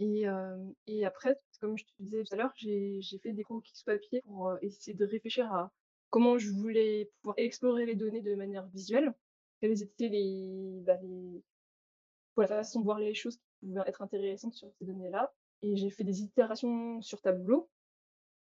et 0.00 0.22
hem 0.22 0.74
et 0.86 1.04
après, 1.06 1.38
comme 1.60 1.78
je 1.78 1.84
te 1.84 1.90
disais 2.00 2.24
tout 2.24 2.34
à 2.34 2.36
l'heure, 2.36 2.52
j'ai 2.56 3.00
fait 3.22 3.32
des 3.32 3.44
croquis 3.44 3.72
sous 3.76 3.84
papier 3.84 4.22
pour, 4.22 4.50
heu, 4.50 4.58
essayer 4.62 4.94
de 4.96 5.04
réfléchir 5.06 5.52
à 5.52 5.72
comment 6.10 6.38
je 6.38 6.50
voulais 6.50 7.10
pouvoir 7.20 7.38
explorer 7.38 7.86
les 7.86 7.94
données 7.94 8.22
de 8.22 8.34
manière 8.34 8.66
visuelle. 8.68 9.14
Quelles 9.60 9.82
étaient 9.82 10.08
les, 10.08 10.80
bah, 10.84 10.96
les 11.02 11.42
voilà, 12.36 12.56
la 12.56 12.62
façon 12.62 12.80
de 12.80 12.84
voir 12.84 12.98
les 12.98 13.14
choses 13.14 13.36
qui 13.36 13.44
pouvaient 13.60 13.82
être 13.86 14.02
intéressantes 14.02 14.54
sur 14.54 14.70
ces 14.78 14.84
données-là 14.84 15.32
et 15.62 15.76
j'ai 15.76 15.90
fait 15.90 16.04
des 16.04 16.22
itérations 16.22 17.02
sur 17.02 17.20
Tableau 17.20 17.68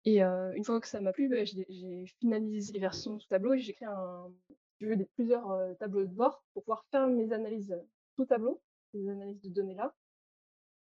et 0.04 0.22
une 0.22 0.62
fois 0.64 0.80
que 0.80 0.86
ça 0.86 1.00
m'a 1.00 1.12
plu, 1.12 1.28
bah, 1.28 1.44
j'ai 1.44 2.06
finalisé 2.20 2.72
les 2.72 2.78
versions 2.78 3.18
sous 3.18 3.28
Tableau 3.28 3.54
et 3.54 3.58
j'ai 3.58 3.72
créé 3.72 3.88
un 3.88 4.30
plusieurs, 5.14 5.76
tableaux 5.78 6.04
de 6.04 6.12
bord 6.12 6.44
pour 6.52 6.62
pouvoir 6.62 6.84
faire 6.90 7.08
mes 7.08 7.32
analyses, 7.32 7.76
sous 8.14 8.26
Tableau, 8.26 8.60
ces 8.92 9.08
analyses 9.08 9.40
de 9.40 9.48
données-là 9.48 9.94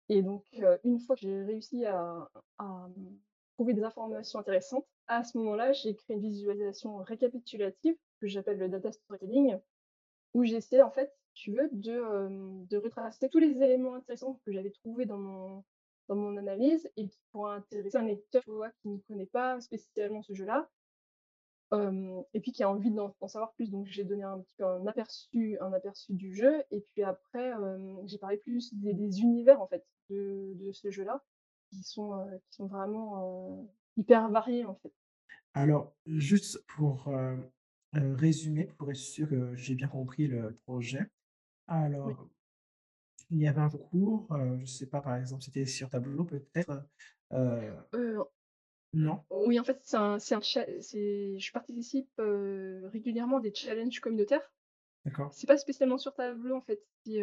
et 0.08 0.22
donc 0.22 0.44
une 0.84 0.98
fois 0.98 1.16
que 1.16 1.22
j'ai 1.22 1.42
réussi 1.42 1.84
à 1.84 2.28
à, 2.58 2.64
mmh, 2.64 3.18
trouver 3.54 3.74
des 3.74 3.84
informations 3.84 4.38
intéressantes, 4.38 4.86
à 5.08 5.24
ce 5.24 5.36
moment-là, 5.38 5.72
j'ai 5.72 5.94
créé 5.94 6.16
une 6.16 6.22
visualisation 6.22 6.98
récapitulative 6.98 7.96
que 8.20 8.26
j'appelle 8.26 8.58
le 8.58 8.68
data 8.68 8.92
storytelling, 8.92 9.58
où 10.34 10.44
j'essaie 10.44 10.82
en 10.82 10.90
fait, 10.90 11.12
si 11.34 11.44
tu 11.44 11.52
veux, 11.52 11.68
de, 11.72 12.66
de 12.66 12.76
retracer 12.78 13.28
tous 13.28 13.38
les 13.38 13.62
éléments 13.62 13.94
intéressants 13.94 14.40
que 14.44 14.52
j'avais 14.52 14.70
trouvés 14.70 15.06
dans 15.06 15.18
mon 15.18 15.64
dans 16.08 16.16
mon 16.16 16.36
analyse 16.36 16.90
et 16.96 17.08
qui 17.08 17.20
pourraient 17.30 17.56
intéresser 17.56 17.96
un 17.96 18.04
lecteur, 18.06 18.42
qui 18.82 18.88
ne 18.88 18.98
connaît 19.08 19.26
pas 19.26 19.60
spécialement 19.60 20.22
ce 20.22 20.34
jeu-là, 20.34 20.68
et 22.34 22.40
puis 22.40 22.52
qui 22.52 22.62
a 22.62 22.70
envie 22.70 22.90
d'en 22.90 23.14
d'en 23.20 23.28
savoir 23.28 23.52
plus. 23.54 23.70
Donc 23.70 23.86
j'ai 23.86 24.04
donné 24.04 24.24
un 24.24 24.40
petit 24.40 24.54
peu 24.56 24.64
un 24.66 24.86
aperçu 24.86 25.56
un 25.60 25.72
aperçu 25.72 26.12
du 26.12 26.34
jeu 26.34 26.62
et 26.70 26.80
puis 26.80 27.02
après, 27.02 27.52
j'ai 28.06 28.18
parlé 28.18 28.36
plus 28.38 28.74
des 28.74 28.94
des 28.94 29.20
univers 29.20 29.60
en 29.60 29.66
fait 29.66 29.84
de 30.10 30.52
de 30.56 30.72
ce 30.72 30.90
jeu-là, 30.90 31.22
qui 31.70 31.80
qui 31.80 31.84
sont 31.84 32.66
vraiment, 32.66 33.66
hyper 33.96 34.28
variés 34.30 34.64
en 34.64 34.74
fait. 34.76 34.92
Alors, 35.54 35.94
juste 36.06 36.64
pour, 36.66 37.08
heu 37.08 37.38
heu, 37.94 38.14
résumer, 38.14 38.64
pour 38.78 38.90
être 38.90 38.96
sûr 38.96 39.28
que 39.28 39.54
j'ai 39.54 39.74
bien 39.74 39.88
compris 39.88 40.26
le 40.26 40.54
projet. 40.64 41.00
Oui. 41.00 42.14
Alors, 42.14 42.28
il 43.30 43.38
y 43.38 43.48
avait 43.48 43.60
un 43.60 43.68
cours, 43.70 44.28
heu, 44.32 44.58
je 44.60 44.66
sais 44.66 44.86
pas, 44.86 45.00
par 45.00 45.16
exemple, 45.16 45.42
c'était 45.42 45.66
sur 45.66 45.88
Tableau 45.90 46.24
peut-être? 46.24 46.86
Non? 48.92 49.24
oui, 49.30 49.58
en 49.58 49.64
fait, 49.64 49.80
c'est 49.82 49.96
un 49.96 50.18
c'est 50.18 50.34
un 50.34 50.40
c'est 50.42 51.38
je 51.38 51.52
participe, 51.52 52.10
régulièrement 52.18 53.38
à 53.38 53.40
des 53.40 53.54
challenges 53.54 54.00
communautaires. 54.00 54.52
D'accord. 55.04 55.32
C'est 55.34 55.46
pas 55.46 55.56
spécialement 55.56 55.98
sur 55.98 56.14
Tableau, 56.14 56.56
en 56.56 56.60
fait, 56.60 56.82
c'est, 57.06 57.22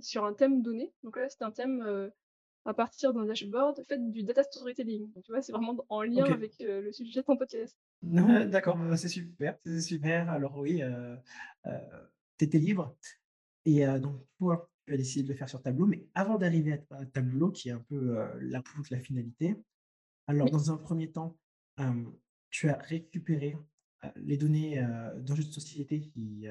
sur 0.00 0.24
un 0.24 0.32
thème 0.32 0.62
donné. 0.62 0.92
Donc 1.02 1.16
là, 1.16 1.28
c'était 1.28 1.44
un 1.44 1.50
thème, 1.50 2.10
à 2.64 2.74
partir 2.74 3.12
d'un 3.14 3.26
dashboard, 3.26 3.82
faites 3.88 4.10
du 4.10 4.22
data 4.24 4.42
storytelling. 4.44 5.12
Donc 5.12 5.24
tu 5.24 5.32
vois, 5.32 5.42
c'est 5.42 5.52
vraiment 5.52 5.76
en 5.88 6.02
lien 6.02 6.30
avec, 6.32 6.60
heu, 6.60 6.80
le 6.80 6.92
sujet 6.92 7.20
de 7.20 7.26
ton 7.26 7.36
podcast. 7.36 7.78
D'accord, 8.02 8.76
bah, 8.76 8.96
c'est 8.96 9.08
super, 9.08 9.58
c'est 9.64 9.80
super. 9.80 10.28
Alors 10.28 10.58
oui, 10.58 10.82
heu, 10.82 11.18
tu 12.38 12.44
étais 12.44 12.58
libre 12.58 12.96
et 13.64 13.86
donc 14.00 14.26
toi, 14.38 14.70
tu 14.86 14.94
as 14.94 14.96
décidé 14.96 15.24
de 15.24 15.28
le 15.32 15.38
faire 15.38 15.48
sur 15.48 15.62
Tableau, 15.62 15.86
mais 15.86 16.08
avant 16.14 16.38
d'arriver 16.38 16.84
à 16.90 16.96
à 16.98 17.06
Tableau 17.06 17.50
qui 17.52 17.68
est 17.68 17.72
un 17.72 17.80
peu, 17.80 18.18
heu, 18.18 18.28
l'output, 18.40 18.90
la 18.90 19.00
finalité, 19.00 19.56
alors 20.26 20.46
Oui, 20.46 20.50
dans 20.50 20.72
un 20.72 20.78
premier 20.78 21.12
temps, 21.12 21.38
tu 22.50 22.68
as 22.70 22.78
récupéré, 22.78 23.56
les 24.16 24.36
données, 24.38 24.76
jeu 25.26 25.36
de 25.36 25.42
société 25.42 26.00
qui, 26.00 26.46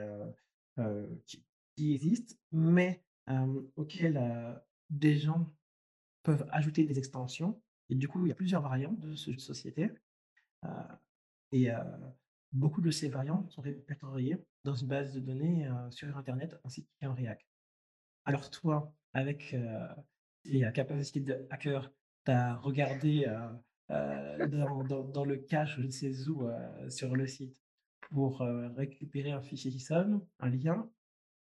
qui 1.26 1.46
qui 1.78 1.96
existe, 1.96 2.38
mais 2.52 3.04
heu, 3.30 3.72
des 4.90 5.16
gens 5.18 5.54
peuvent 6.24 6.48
ajouter 6.52 6.84
des 6.86 6.98
extensions 6.98 7.62
et 7.90 7.96
du 7.96 8.08
coup, 8.08 8.26
il 8.26 8.30
y 8.30 8.32
a 8.32 8.36
plusieurs 8.36 8.62
variantes 8.62 9.00
de 9.00 9.16
ce 9.16 9.32
jeu 9.32 9.38
de 9.38 9.42
société, 9.42 9.92
heu 10.66 10.70
et 11.52 11.70
heu, 11.70 11.76
beaucoup 12.54 12.82
de 12.82 12.92
ces 12.92 13.10
variantes 13.10 13.52
sont 13.52 13.62
répertoriées 13.62 14.38
dans 14.64 14.76
une 14.76 14.88
base 14.88 15.14
de 15.14 15.20
données, 15.20 15.68
heu, 15.68 15.92
sur 15.92 16.16
internet 16.18 16.58
ainsi 16.64 16.88
qu'un 17.00 17.14
React. 17.14 17.46
Alors 18.26 18.50
toi, 18.50 18.94
avec, 19.14 19.56
tes 20.44 20.72
capacités 20.74 21.20
de 21.20 21.48
hacker, 21.50 21.92
tu 22.26 22.32
as 22.32 22.56
regardé, 22.56 23.26
dans 23.90 25.26
le 25.26 25.38
cache, 25.38 25.76
je 25.78 25.82
ne 25.82 25.92
sais 25.92 26.30
où, 26.30 26.48
sur 26.90 27.16
le 27.16 27.28
site 27.28 27.58
pour, 28.12 28.40
récupérer 28.76 29.32
un 29.32 29.42
fichier 29.42 29.72
JSON, 29.72 30.26
un 30.40 30.50
lien 30.50 30.90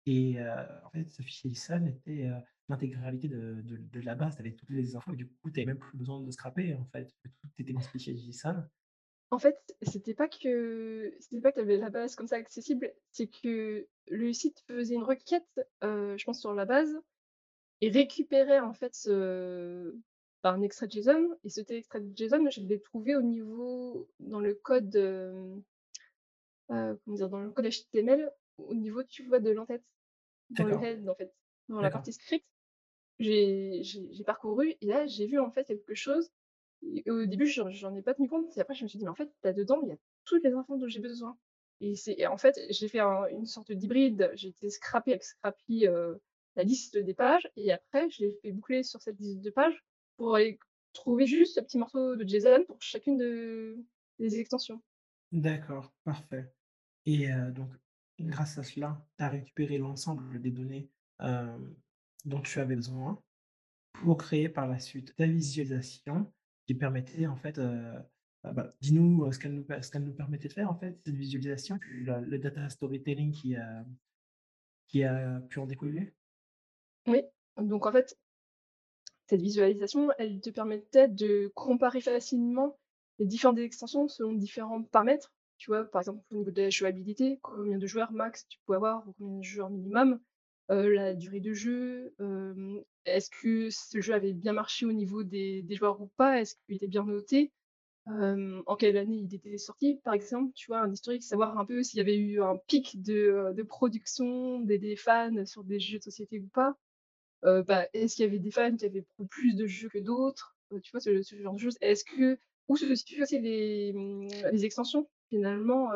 et 0.05 0.37
en 0.85 0.89
fait, 0.89 1.09
ce 1.09 1.21
fichier 1.21 1.51
JSON 1.51 1.85
était, 1.85 2.29
l'intégralité 2.69 3.27
de 3.27 3.61
de 3.63 3.77
de 3.77 3.99
la 4.01 4.15
base. 4.15 4.35
Tu 4.35 4.41
avais 4.41 4.53
toutes 4.55 4.69
les 4.69 4.95
infos 4.95 5.13
et 5.13 5.17
du 5.17 5.27
coup, 5.27 5.51
tu 5.51 5.59
avais 5.59 5.67
même 5.67 5.79
plus 5.79 5.97
besoin 5.97 6.21
de 6.21 6.31
scraper, 6.31 6.73
en 6.75 6.85
fait, 6.85 7.13
que 7.23 7.29
tout 7.29 7.49
était 7.59 7.73
dans 7.73 7.81
JSON. 7.81 8.63
en 9.31 9.39
fait, 9.39 9.57
c'était 9.81 10.13
pas 10.13 10.27
que 10.27 11.11
c'était 11.19 11.41
pas 11.41 11.51
que 11.51 11.55
tu 11.55 11.61
avais 11.61 11.77
la 11.77 11.89
base 11.89 12.15
comme 12.15 12.27
ça 12.27 12.35
accessible, 12.35 12.93
c'est 13.11 13.27
que 13.27 13.87
le 14.07 14.33
site 14.33 14.59
faisait 14.67 14.95
une 14.95 15.03
requête, 15.03 15.47
heu, 15.83 16.15
je 16.17 16.23
pense 16.25 16.39
sur 16.39 16.53
la 16.53 16.65
base 16.65 16.95
et 17.81 17.89
récupérait 17.91 18.59
en 18.61 18.73
fait 18.73 18.95
ce 18.95 19.95
bah, 20.43 20.51
un 20.53 20.61
extrait 20.63 20.87
de 20.87 20.93
JSON 20.93 21.37
et 21.43 21.49
cet 21.49 21.71
extrait 21.71 22.01
de 22.01 22.17
JSON, 22.17 22.49
je 22.51 22.61
l'ai 22.61 22.81
trouvé 22.81 23.15
au 23.15 23.23
niveau 23.23 24.09
dans 24.19 24.41
le 24.41 24.55
code, 24.55 24.95
hem, 24.95 25.63
heu, 26.71 26.99
comment 27.05 27.17
dire? 27.17 27.29
Dans 27.29 27.39
le 27.39 27.51
code 27.51 27.65
HTML, 27.67 28.31
au 28.57 28.73
niveau, 28.75 29.03
tu 29.03 29.23
vois, 29.25 29.39
de 29.39 29.51
l'entête, 29.51 29.83
dans 30.51 30.65
le 30.65 30.75
head, 30.83 31.09
en 31.09 31.15
fait, 31.15 31.33
dans 31.69 31.81
la 31.81 31.91
partie 31.91 32.13
script. 32.13 32.45
J'ai 33.19 34.23
parcouru 34.25 34.75
et 34.81 34.85
là, 34.85 35.05
j'ai 35.07 35.25
vu, 35.27 35.39
en 35.39 35.51
fait, 35.51 35.65
quelque 35.65 35.95
chose 35.95 36.31
au 37.07 37.25
début, 37.25 37.45
j'en 37.47 37.95
ai 37.95 38.01
pas 38.01 38.13
tenu 38.13 38.27
compte 38.27 38.55
et 38.57 38.61
après 38.61 38.73
je 38.75 38.83
me 38.83 38.89
suis 38.89 38.99
dit: 38.99 39.05
«Mais 39.05 39.11
en 39.11 39.15
fait, 39.15 39.31
là-dedans, 39.43 39.79
il 39.83 39.89
y 39.89 39.91
a 39.93 39.97
toutes 40.25 40.43
les 40.43 40.51
infos 40.53 40.77
dont 40.77 40.87
j'ai 40.87 40.99
besoin» 40.99 41.37
et 41.81 41.93
et 42.07 42.27
en 42.27 42.37
fait, 42.37 42.59
j'ai 42.69 42.87
fait 42.89 42.99
un 42.99 43.25
une 43.27 43.45
sorte 43.45 43.71
d'hybride. 43.71 44.31
J'ai 44.35 44.49
été 44.49 44.69
scraper 44.69 45.11
avec 45.11 45.23
Scrappy, 45.23 45.85
la 46.55 46.63
liste 46.63 46.97
des 46.97 47.13
pages 47.13 47.49
et 47.55 47.71
après 47.71 48.09
je 48.09 48.23
l'ai 48.23 48.31
fait 48.41 48.51
boucler 48.51 48.83
sur 48.83 49.01
cette 49.01 49.19
liste 49.19 49.41
de 49.41 49.49
pages 49.49 49.83
pour 50.17 50.35
aller 50.35 50.59
trouver 50.93 51.25
juste 51.25 51.55
ce 51.55 51.59
petit 51.61 51.77
morceau 51.77 52.15
de 52.15 52.27
JSON 52.27 52.65
pour 52.67 52.81
chacune 52.81 53.17
de 53.17 53.77
des 54.19 54.39
extensions. 54.39 54.81
d'accord, 55.31 55.93
parfait 56.03 56.53
et 57.05 57.27
donc 57.53 57.73
grâce 58.19 58.57
à 58.57 58.63
cela, 58.63 59.07
tu 59.17 59.23
as 59.23 59.29
récupéré 59.29 59.77
l'ensemble 59.77 60.41
des 60.41 60.51
données, 60.51 60.91
dont 62.25 62.41
tu 62.41 62.59
avais 62.59 62.75
besoin 62.75 63.21
pour 63.93 64.17
créer 64.17 64.49
par 64.49 64.67
la 64.67 64.79
suite 64.79 65.15
ta 65.15 65.27
visualisation 65.27 66.33
qui 66.67 66.75
permettait 66.75 67.27
en 67.27 67.37
fait, 67.37 67.59
heu, 67.59 67.95
ah 68.43 68.53
bah, 68.53 68.75
dis-nous, 68.81 69.25
heu, 69.25 69.31
ce 69.31 69.39
qu'elle 69.39 69.53
nous 69.55 69.65
qu'elle 69.65 70.03
nous 70.05 70.13
permettait 70.15 70.49
de 70.49 70.53
faire 70.53 70.71
en 70.71 70.75
fait, 70.79 70.99
cette 71.05 71.15
visualisation, 71.15 71.79
le 71.83 72.37
data 72.39 72.69
storytelling 72.69 73.31
qui 73.33 73.55
a 73.57 73.85
qui 74.87 75.03
a 75.03 75.41
pu 75.41 75.59
en 75.59 75.65
découler? 75.65 76.15
Oui, 77.07 77.21
donc 77.57 77.85
en 77.85 77.91
fait, 77.93 78.17
cette 79.27 79.41
visualisation, 79.41 80.09
elle 80.17 80.39
te 80.41 80.49
permettait 80.49 81.07
de 81.07 81.51
comparer 81.55 82.01
facilement 82.01 82.79
les 83.19 83.25
différentes 83.25 83.59
extensions 83.59 84.07
selon 84.07 84.33
différents 84.33 84.83
paramètres. 84.83 85.33
Tu 85.57 85.71
vois, 85.71 85.85
par 85.85 86.01
exemple, 86.01 86.23
au 86.31 86.35
niveau 86.37 86.51
de 86.51 86.61
la 86.61 86.69
jouabilité, 86.69 87.39
combien 87.41 87.77
de 87.77 87.87
joueurs 87.87 88.11
max 88.11 88.47
tu 88.47 88.59
peux 88.65 88.73
avoir 88.75 89.07
ou 89.07 89.13
combien 89.13 89.37
de 89.39 89.43
joueurs 89.43 89.69
minimum, 89.69 90.19
la 90.69 91.13
durée 91.13 91.39
de 91.39 91.53
jeu, 91.53 92.13
est-ce 93.05 93.29
que 93.29 93.69
ce 93.69 94.01
jeu 94.01 94.13
avait 94.13 94.33
bien 94.33 94.53
marché 94.53 94.85
au 94.85 94.93
niveau 94.93 95.23
des 95.23 95.65
joueurs 95.71 96.01
ou 96.01 96.07
pas? 96.17 96.41
Est-ce 96.41 96.55
qu'il 96.65 96.75
était 96.75 96.87
bien 96.87 97.03
noté? 97.03 97.51
en 98.05 98.75
quelle 98.77 98.97
année 98.97 99.17
il 99.17 99.33
était 99.33 99.57
sorti, 99.57 99.99
par 100.03 100.13
exemple, 100.13 100.51
tu 100.53 100.67
vois? 100.67 100.81
Un 100.81 100.91
historique, 100.91 101.23
savoir 101.23 101.57
un 101.57 101.65
peu 101.65 101.83
s'il 101.83 101.97
y 101.97 102.01
avait 102.01 102.17
eu 102.17 102.41
un 102.41 102.57
pic 102.67 103.01
de, 103.01 103.63
production 103.63 104.59
des 104.59 104.95
fans 104.95 105.45
sur 105.45 105.63
des 105.63 105.79
jeux 105.79 105.99
de 105.99 106.03
société 106.03 106.39
ou 106.39 106.47
pas. 106.47 106.75
Bah, 107.43 107.87
est-ce 107.93 108.15
qu'il 108.15 108.25
y 108.25 108.27
avait 108.27 108.39
des 108.39 108.51
fans 108.51 108.75
qui 108.75 108.85
avaient 108.85 109.05
plus 109.29 109.55
de 109.55 109.67
jeux 109.67 109.89
que 109.89 109.99
d'autres? 109.99 110.57
Tu 110.81 110.91
vois, 110.91 110.99
ce 110.99 111.21
genre 111.41 111.53
de 111.53 111.59
choses. 111.59 111.77
Est-ce 111.81 112.03
que 112.03 112.39
où 112.67 112.77
se 112.77 112.93
situent 112.95 113.23
aussi 113.23 113.39
les, 113.39 113.93
mmh, 113.93 114.27
les 114.51 114.65
extensions? 114.65 115.07
Finalement, 115.29 115.89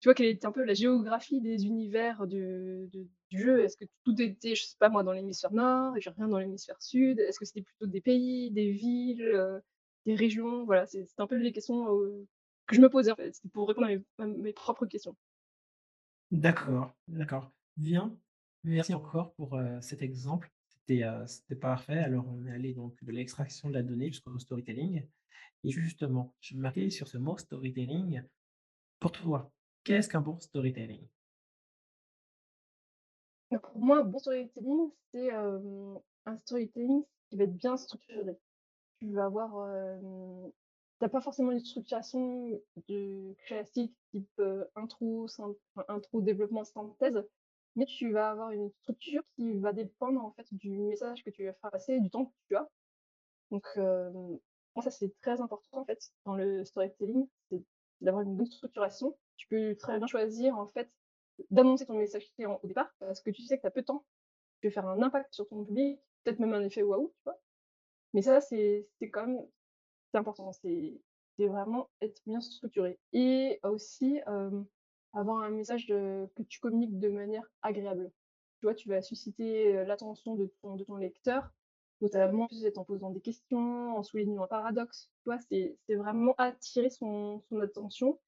tu 0.00 0.08
vois, 0.08 0.14
quelle 0.14 0.26
était 0.26 0.46
un 0.46 0.52
peu 0.52 0.64
la 0.64 0.74
géographie 0.74 1.40
des 1.40 1.66
univers 1.66 2.26
de 2.26 2.88
de 2.92 3.08
du 3.30 3.38
jeu? 3.40 3.60
Est-ce 3.64 3.76
que 3.76 3.84
tout 4.04 4.20
était, 4.20 4.54
je 4.54 4.64
sais 4.64 4.76
pas 4.78 4.88
moi, 4.88 5.02
dans 5.04 5.12
l'hémisphère 5.12 5.52
nord 5.52 5.96
et 5.96 6.00
puis 6.00 6.10
rien 6.10 6.28
dans 6.28 6.38
l'hémisphère 6.38 6.80
sud? 6.82 7.18
Est-ce 7.20 7.38
que 7.38 7.44
c'était 7.46 7.62
plutôt 7.62 7.86
des 7.86 8.00
pays, 8.00 8.50
des 8.50 8.70
villes, 8.72 9.22
heu, 9.22 9.60
des 10.06 10.14
régions? 10.14 10.64
Voilà, 10.64 10.86
c'est 10.86 11.06
un 11.18 11.26
peu 11.26 11.36
les 11.36 11.52
questions, 11.52 11.88
heu, 11.94 12.26
que 12.66 12.76
je 12.76 12.80
me 12.80 12.88
posais, 12.90 13.12
en 13.12 13.16
fait. 13.16 13.34
C'était 13.34 13.48
pour 13.50 13.68
répondre 13.68 13.88
à 14.18 14.26
mes 14.26 14.52
propres 14.52 14.86
questions. 14.86 15.16
D'accord, 16.30 16.96
d'accord. 17.08 17.52
Bien. 17.76 18.16
Merci 18.62 18.94
encore 18.94 19.34
pour, 19.34 19.56
heu, 19.56 19.80
cet 19.80 20.02
exemple. 20.02 20.50
C'était, 20.86 21.02
parfait. 21.60 21.98
Alors 21.98 22.26
on 22.28 22.46
est 22.46 22.52
allé 22.52 22.72
donc 22.74 23.02
de 23.02 23.10
l'extraction 23.12 23.68
de 23.68 23.74
la 23.74 23.82
donnée 23.82 24.06
jusqu'au 24.08 24.38
storytelling 24.38 25.06
et 25.64 25.70
justement, 25.70 26.36
je 26.40 26.54
vais 26.54 26.60
m'arrêter 26.60 26.90
sur 26.90 27.08
ce 27.08 27.18
mot 27.18 27.38
storytelling. 27.38 28.22
Pour 29.00 29.12
toi, 29.12 29.52
qu'est-ce 29.84 30.08
qu'un 30.08 30.20
bon 30.20 30.38
storytelling? 30.40 31.06
Bah, 33.50 33.58
pour 33.58 33.78
moi, 33.78 33.98
un 33.98 34.04
bon 34.04 34.18
storytelling, 34.18 34.90
c'est, 35.12 35.30
un 35.30 36.36
storytelling 36.38 37.02
qui 37.28 37.36
va 37.36 37.44
être 37.44 37.56
bien 37.56 37.76
structuré. 37.76 38.38
Tu 39.00 39.12
vas 39.12 39.24
avoir, 39.24 39.68
hem, 39.68 40.52
tu 41.00 41.08
pas 41.08 41.20
forcément 41.20 41.52
une 41.52 41.60
structuration 41.60 42.60
de 42.88 43.34
classique 43.46 43.94
type, 44.12 44.42
intro, 44.76 45.26
intro, 45.88 46.20
développement, 46.20 46.64
synthèse, 46.64 47.22
mais 47.76 47.86
tu 47.86 48.12
vas 48.12 48.30
avoir 48.30 48.50
une 48.50 48.70
structure 48.82 49.22
qui 49.36 49.58
va 49.58 49.72
dépendre, 49.72 50.22
en 50.24 50.32
fait, 50.32 50.46
du 50.52 50.70
message 50.70 51.24
que 51.24 51.30
tu 51.30 51.44
veux 51.44 51.52
faire 51.52 51.70
passer 51.70 52.00
du 52.00 52.10
temps 52.10 52.26
que 52.26 52.34
tu 52.48 52.56
as. 52.56 52.68
Donc, 53.50 53.66
hem, 53.76 54.38
moi, 54.76 54.82
ça, 54.84 54.90
c'est 54.90 55.12
très 55.20 55.40
important, 55.40 55.78
en 55.78 55.84
fait, 55.84 56.12
dans 56.24 56.36
le 56.36 56.64
storytelling, 56.64 57.26
d'avoir 58.00 58.22
une 58.22 58.36
bonne 58.36 58.46
structuration. 58.46 59.16
Tu 59.36 59.46
peux 59.48 59.76
très 59.76 59.98
bien 59.98 60.06
choisir, 60.06 60.58
en 60.58 60.66
fait, 60.66 60.90
d'annoncer 61.50 61.86
ton 61.86 61.94
message 61.94 62.30
client 62.34 62.60
au 62.62 62.66
départ, 62.66 62.92
parce 62.98 63.20
que 63.20 63.30
tu 63.30 63.42
sais 63.42 63.56
que 63.56 63.62
tu 63.62 63.66
as 63.66 63.70
peu 63.70 63.80
de 63.80 63.86
temps. 63.86 64.04
Tu 64.60 64.68
veux 64.68 64.72
faire 64.72 64.86
un 64.86 65.02
impact 65.02 65.32
sur 65.34 65.48
ton 65.48 65.64
public, 65.64 66.00
peut-être 66.24 66.38
même 66.38 66.52
un 66.52 66.62
effet 66.62 66.82
waouh, 66.82 67.08
tu 67.08 67.22
vois? 67.24 67.40
Mais 68.12 68.22
ça, 68.22 68.40
c'est 68.40 68.86
quand 69.12 69.26
même 69.26 69.46
important, 70.12 70.52
c'est 70.52 71.00
vraiment 71.38 71.88
être 72.02 72.20
bien 72.26 72.40
structuré 72.40 72.98
et 73.14 73.60
aussi, 73.62 74.20
avoir 75.14 75.38
un 75.38 75.50
message, 75.50 75.86
que 75.86 76.42
tu 76.48 76.60
communiques 76.60 76.98
de 76.98 77.08
manière 77.08 77.46
agréable. 77.62 78.12
Tu 78.58 78.66
vois, 78.66 78.74
tu 78.74 78.90
vas 78.90 79.00
susciter, 79.00 79.84
l'attention 79.84 80.34
de 80.34 80.52
ton 80.60 80.76
de 80.76 80.84
ton 80.84 80.96
lecteur, 80.96 81.50
notamment 82.00 82.48
en 82.78 82.84
posant 82.84 83.10
des 83.10 83.20
questions, 83.20 83.96
en 83.96 84.02
soulignant 84.02 84.44
un 84.44 84.46
paradoxe, 84.48 85.10
tu? 85.26 85.38
C'est 85.40 85.78
vraiment 85.90 86.34
attirer 86.38 86.90
son 86.90 87.40
son 87.50 87.60
attention 87.60 88.20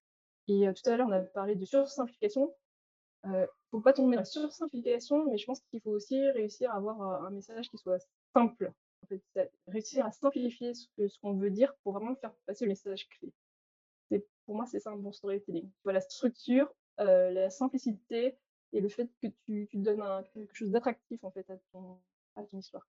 et 0.48 0.68
heu, 0.68 0.74
tout 0.74 0.88
à 0.90 0.96
l'heure, 0.96 1.08
on 1.08 1.12
a 1.12 1.20
parlé 1.22 1.56
de 1.56 1.64
sursimplification. 1.66 2.54
Heu, 3.26 3.48
faut 3.70 3.80
pas 3.80 3.92
tomber 3.94 4.16
dans 4.16 4.22
la 4.22 4.24
sursimplification, 4.26 5.26
mais 5.26 5.38
je 5.38 5.46
pense 5.46 5.60
qu'il 5.70 5.80
faut 5.82 5.90
aussi 5.92 6.20
réussir 6.32 6.70
à 6.72 6.76
avoir, 6.76 7.00
heu, 7.24 7.26
un 7.26 7.30
message 7.30 7.70
qui 7.70 7.78
soit 7.78 7.98
simple. 8.34 8.72
Réussir 9.66 10.06
à 10.06 10.12
simplifier 10.12 10.74
ce 10.74 10.86
ce 11.08 11.18
qu'on 11.20 11.34
veut 11.34 11.50
dire 11.50 11.74
pour 11.82 11.92
vraiment 11.94 12.14
faire 12.16 12.34
passer 12.46 12.64
le 12.64 12.70
message 12.70 13.08
clé. 13.08 13.32
Pour 14.46 14.54
moi, 14.56 14.66
c'est 14.66 14.80
ça 14.80 14.90
un 14.90 14.96
bon 14.96 15.12
storytelling. 15.12 15.68
Tu 15.70 15.80
vois, 15.84 15.92
la 15.92 16.00
structure, 16.00 16.72
la 16.98 17.50
simplicité 17.50 18.38
et 18.72 18.80
le 18.80 18.88
fait 18.88 19.08
que 19.20 19.28
tu 19.46 19.66
tu 19.70 19.78
donnes 19.78 20.02
quelque 20.32 20.54
chose 20.54 20.70
d'attractif, 20.70 21.22
en 21.24 21.30
fait, 21.30 21.48
à 21.50 21.58
ton 21.72 22.00
à 22.36 22.44
ton 22.44 22.58
histoire. 22.58 22.86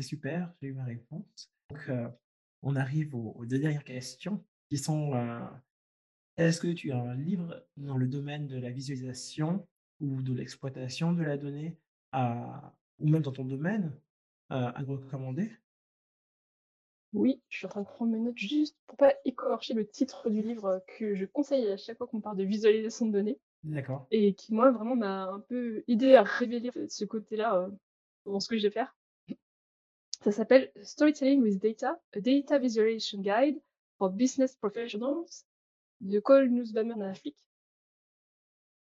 C'est 0.00 0.06
super, 0.06 0.54
j'ai 0.62 0.68
eu 0.68 0.72
ma 0.72 0.84
réponse. 0.84 1.52
Donc, 1.68 1.86
heu, 1.90 2.08
on 2.62 2.74
arrive 2.74 3.14
aux 3.14 3.32
aux 3.32 3.44
2 3.44 3.58
dernières 3.58 3.84
questions 3.84 4.46
qui 4.70 4.78
sont, 4.78 5.14
heu, 5.14 5.42
est-ce 6.36 6.60
que 6.60 6.68
tu 6.72 6.92
as 6.92 6.98
un 7.00 7.14
livre 7.16 7.66
dans 7.76 7.96
le 7.98 8.08
domaine 8.08 8.46
de 8.48 8.58
la 8.58 8.70
visualisation 8.70 9.68
ou 10.00 10.22
de 10.22 10.34
l'exploitation 10.34 11.12
de 11.12 11.22
la 11.22 11.38
donnée 11.38 11.80
à 12.12 12.76
ou 12.98 13.08
même 13.08 13.22
dans 13.22 13.32
ton 13.32 13.44
domaine, 13.46 13.92
heu, 14.52 14.56
à 14.56 14.82
recommander? 14.82 15.52
Oui, 17.12 17.42
je 17.48 17.58
suis 17.58 17.66
en 17.66 17.68
train 17.70 17.80
de 17.82 17.86
prendre 17.86 18.12
mes 18.12 18.18
notes 18.20 18.36
juste 18.38 18.76
pour 18.86 18.96
pas 18.96 19.14
écorcher 19.24 19.74
le 19.74 19.88
titre 19.88 20.30
du 20.30 20.42
livre, 20.42 20.82
que 20.86 21.14
je 21.16 21.24
conseille 21.24 21.68
à 21.68 21.76
chaque 21.76 21.98
fois 21.98 22.06
qu'on 22.06 22.20
parle 22.20 22.36
de 22.36 22.44
visualisation 22.44 23.06
de 23.06 23.12
données. 23.12 23.40
D'accord. 23.62 24.10
Et 24.12 24.34
qui 24.34 24.54
moi 24.54 24.70
vraiment 24.72 24.96
m'a 24.96 25.24
un 25.26 25.40
peu 25.40 25.84
aidé 25.88 26.14
à 26.16 26.22
révéler 26.24 26.70
ce 26.88 27.04
côté-là, 27.06 27.70
dans 28.26 28.40
ce 28.40 28.48
que 28.48 28.58
je 28.58 28.64
vais 28.64 28.72
faire. 28.72 28.96
Ça 30.22 30.32
s'appelle 30.32 30.70
Storytelling 30.82 31.40
with 31.40 31.58
Data: 31.58 31.98
A 32.12 32.20
Data 32.20 32.58
Visualization 32.58 33.22
Guide 33.22 33.60
for 33.96 34.10
Business 34.10 34.54
Professionals 34.54 35.46
de 36.00 36.20
Cole 36.20 36.50
Nussbaumer 36.50 36.96
Nafik. 36.96 37.36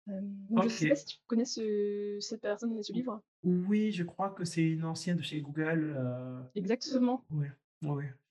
Hem, 0.07 0.47
donc 0.51 0.63
je 0.65 0.69
sais 0.69 0.89
pas 0.89 0.95
si 0.95 1.07
tu 1.07 1.17
connais 1.27 1.45
ce 1.45 2.19
cette 2.21 2.41
personne 2.41 2.79
et 2.79 2.83
ce 2.83 2.93
livre? 2.93 3.21
oui, 3.43 3.91
je 3.91 4.05
crois 4.05 4.31
que 4.31 4.45
c'est 4.45 4.63
une 4.63 4.85
ancienne 4.85 5.17
de 5.17 5.23
chez 5.23 5.41
Google, 5.41 5.97
heu, 5.97 6.43
Exactement, 6.55 7.25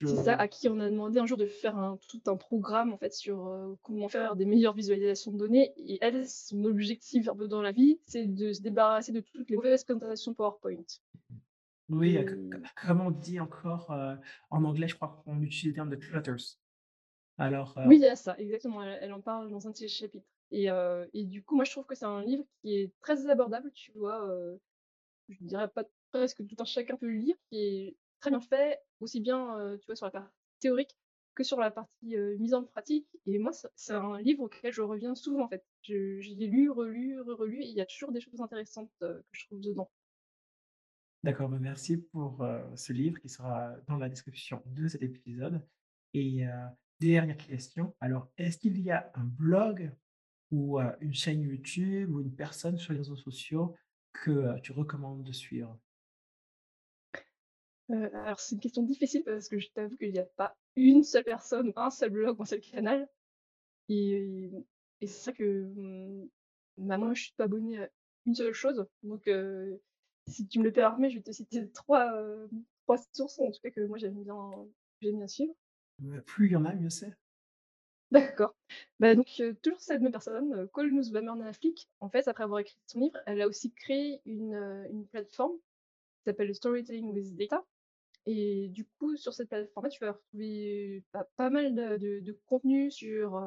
je 0.00 0.06
c'est 0.06 0.24
ça, 0.24 0.34
à 0.34 0.48
qui 0.48 0.68
on 0.68 0.78
a 0.80 0.90
demandé 0.90 1.18
un 1.18 1.26
jour 1.26 1.36
de 1.38 1.46
faire 1.46 1.76
un 1.76 1.98
tout 2.08 2.20
un 2.26 2.36
programme 2.36 2.92
en 2.92 2.98
fait 2.98 3.12
sur, 3.12 3.46
heu, 3.46 3.76
comment 3.82 4.08
faire 4.08 4.36
des 4.36 4.44
meilleures 4.44 4.74
visualisations 4.74 5.32
de 5.32 5.38
données 5.38 5.72
et 5.76 5.98
elle, 6.00 6.28
son 6.28 6.64
objectif 6.64 7.26
dans 7.26 7.62
la 7.62 7.72
vie, 7.72 7.98
c'est 8.06 8.26
de 8.26 8.52
se 8.52 8.62
débarrasser 8.62 9.12
de 9.12 9.20
toutes 9.20 9.50
les 9.50 9.56
mauvaises 9.56 9.84
présentations 9.84 10.34
PowerPoint 10.34 10.82
oui, 11.88 12.16
heu, 12.18 12.24
c 12.28 12.34
c 12.34 12.38
et 12.52 12.62
comme 12.76 13.00
on 13.00 13.10
dit 13.10 13.40
encore, 13.40 13.90
en 14.50 14.64
anglais, 14.64 14.88
je 14.88 14.94
crois 14.96 15.22
qu'on 15.24 15.40
utilise 15.42 15.68
le 15.68 15.74
terme 15.74 15.90
de 15.90 15.96
clutters. 15.96 16.58
Alors, 17.38 17.78
Oui, 17.84 17.96
il 17.96 18.00
y 18.02 18.06
a 18.06 18.16
ça, 18.16 18.36
exactement, 18.38 18.82
elle 18.82 18.98
elle 19.02 19.12
en 19.12 19.20
parle 19.20 19.50
dans 19.50 19.66
un 19.68 19.70
de 19.70 19.76
ses 19.76 19.88
chapitres 19.88 20.26
et 20.50 21.24
du 21.24 21.42
coup, 21.44 21.56
moi, 21.56 21.64
je 21.64 21.70
trouve 21.72 21.86
que 21.86 21.94
c'est 21.94 22.04
un 22.04 22.22
livre 22.22 22.44
qui 22.62 22.74
est 22.76 22.92
très 23.00 23.28
abordable, 23.28 23.70
tu 23.72 23.92
vois? 23.92 24.26
Heu, 24.28 24.60
je 25.28 25.38
dirais 25.44 25.68
pas 25.68 25.84
presque 26.12 26.46
tout 26.46 26.56
un 26.60 26.64
chacun 26.66 26.96
peut 26.96 27.06
le 27.08 27.18
lire, 27.18 27.36
qui 27.50 27.58
est 27.60 27.98
très 28.20 28.30
bien 28.30 28.40
fait, 28.40 28.80
aussi 29.00 29.20
bien, 29.20 29.76
tu 29.80 29.86
vois, 29.86 29.96
sur 29.96 30.06
la 30.06 30.12
partie 30.12 30.32
théorique 30.60 30.96
que 31.34 31.44
sur 31.44 31.60
la 31.60 31.70
partie, 31.72 32.16
mise 32.38 32.54
en 32.54 32.64
pratique 32.64 33.08
et 33.26 33.38
moi, 33.38 33.52
c'est 33.52 33.68
c'est 33.76 33.94
un 33.94 34.20
livre 34.20 34.42
auquel 34.44 34.72
je 34.72 34.82
reviens 34.82 35.14
souvent, 35.16 35.44
en 35.44 35.48
fait. 35.48 35.64
Je 35.82 36.20
je 36.20 36.30
l'ai 36.34 36.46
lu, 36.48 36.70
relu, 36.70 37.20
re-relu 37.22 37.62
et 37.62 37.66
il 37.68 37.74
y 37.76 37.80
a 37.82 37.86
toujours 37.86 38.12
des 38.12 38.20
choses 38.20 38.40
intéressantes, 38.42 38.90
que 39.00 39.24
je 39.32 39.46
trouve 39.46 39.60
dedans. 39.60 39.90
D'accord, 41.26 41.48
bah, 41.48 41.58
merci 41.60 41.96
pour, 41.96 42.40
heu, 42.44 42.62
ce 42.76 42.92
livre 42.92 43.18
qui 43.18 43.28
sera 43.28 43.74
dans 43.88 43.96
la 43.96 44.08
description 44.08 44.62
de 44.64 44.86
cet 44.86 45.02
épisode. 45.02 45.60
Et 46.14 46.46
heu, 46.46 46.52
dernière 47.00 47.36
question, 47.36 47.96
alors 47.98 48.28
est-ce 48.38 48.58
qu'il 48.58 48.80
y 48.80 48.92
a 48.92 49.10
un 49.16 49.24
blog 49.24 49.90
ou 50.52 50.78
heu, 50.78 50.92
une 51.00 51.14
chaîne 51.14 51.42
YouTube 51.42 52.14
ou 52.14 52.20
une 52.20 52.32
personne 52.32 52.78
sur 52.78 52.92
les 52.92 53.00
réseaux 53.00 53.16
sociaux 53.16 53.74
que, 54.12 54.60
tu 54.60 54.70
recommandes 54.70 55.24
de 55.24 55.32
suivre? 55.32 55.76
Alors 57.90 58.38
c'est 58.38 58.54
une 58.54 58.60
question 58.60 58.84
difficile 58.84 59.24
parce 59.24 59.48
que 59.48 59.58
je 59.58 59.68
t'avoue 59.70 59.96
qu'il 59.96 60.14
y 60.14 60.20
a 60.20 60.26
pas 60.36 60.56
une 60.76 61.02
seule 61.02 61.24
personne 61.24 61.72
un 61.74 61.90
seul 61.90 62.10
blog 62.10 62.36
un 62.38 62.44
seul 62.44 62.60
canal. 62.60 63.08
Et 63.88 64.52
c'est 65.00 65.06
ça 65.08 65.32
que, 65.32 65.64
mmh, 65.74 66.28
bah, 66.78 66.98
moi, 66.98 67.14
je 67.14 67.24
suis 67.24 67.34
pas 67.36 67.44
abonnée 67.46 67.82
à 67.82 67.90
une 68.26 68.34
seule 68.36 68.52
chose, 68.52 68.86
donc 69.02 69.28
si 70.28 70.46
tu 70.48 70.58
me 70.60 70.64
le 70.64 70.72
permets, 70.72 71.10
je 71.10 71.16
vais 71.16 71.22
te 71.22 71.32
citer 71.32 71.70
3 71.72 72.12
heu, 72.20 72.48
3 72.84 72.98
sources, 73.14 73.38
en 73.40 73.50
tout 73.50 73.60
cas, 73.62 73.70
que 73.70 73.80
moi 73.86 73.98
j'aime 73.98 74.22
bien 74.24 74.50
j'aime 75.02 75.18
bien 75.18 75.28
suivre. 75.28 75.54
Plus 76.24 76.46
il 76.46 76.52
y 76.52 76.56
en 76.56 76.64
a, 76.64 76.72
mieux 76.74 76.88
c'est. 76.90 77.14
D'accord. 78.12 78.54
Bah, 79.00 79.14
donc 79.16 79.26
heu, 79.40 79.54
toujours 79.62 79.80
cette 79.80 80.00
même 80.00 80.12
personne, 80.12 80.52
heu, 80.54 80.66
Cole 80.68 80.92
Nussbaumer. 80.92 81.32
En 82.00 82.08
fait, 82.08 82.28
après 82.28 82.44
avoir 82.44 82.60
écrit 82.60 82.76
son 82.86 83.00
livre, 83.00 83.18
elle 83.26 83.42
a 83.42 83.48
aussi 83.48 83.72
créé 83.72 84.20
une, 84.24 84.54
heu, 84.54 84.86
une 84.90 85.06
plateforme 85.08 85.56
qui 85.56 86.24
s'appelle 86.26 86.54
Storytelling 86.54 87.12
with 87.12 87.36
Data 87.36 87.64
et 88.26 88.68
du 88.70 88.86
coup, 88.98 89.16
sur 89.16 89.34
cette 89.34 89.48
plateforme-là, 89.50 89.90
tu 89.90 90.04
vas 90.04 90.12
retrouver, 90.12 91.04
bah, 91.14 91.28
pas 91.36 91.50
mal 91.50 91.74
de 91.74 91.96
de 91.98 92.20
de 92.20 92.40
contenu 92.46 92.90
sur, 92.90 93.40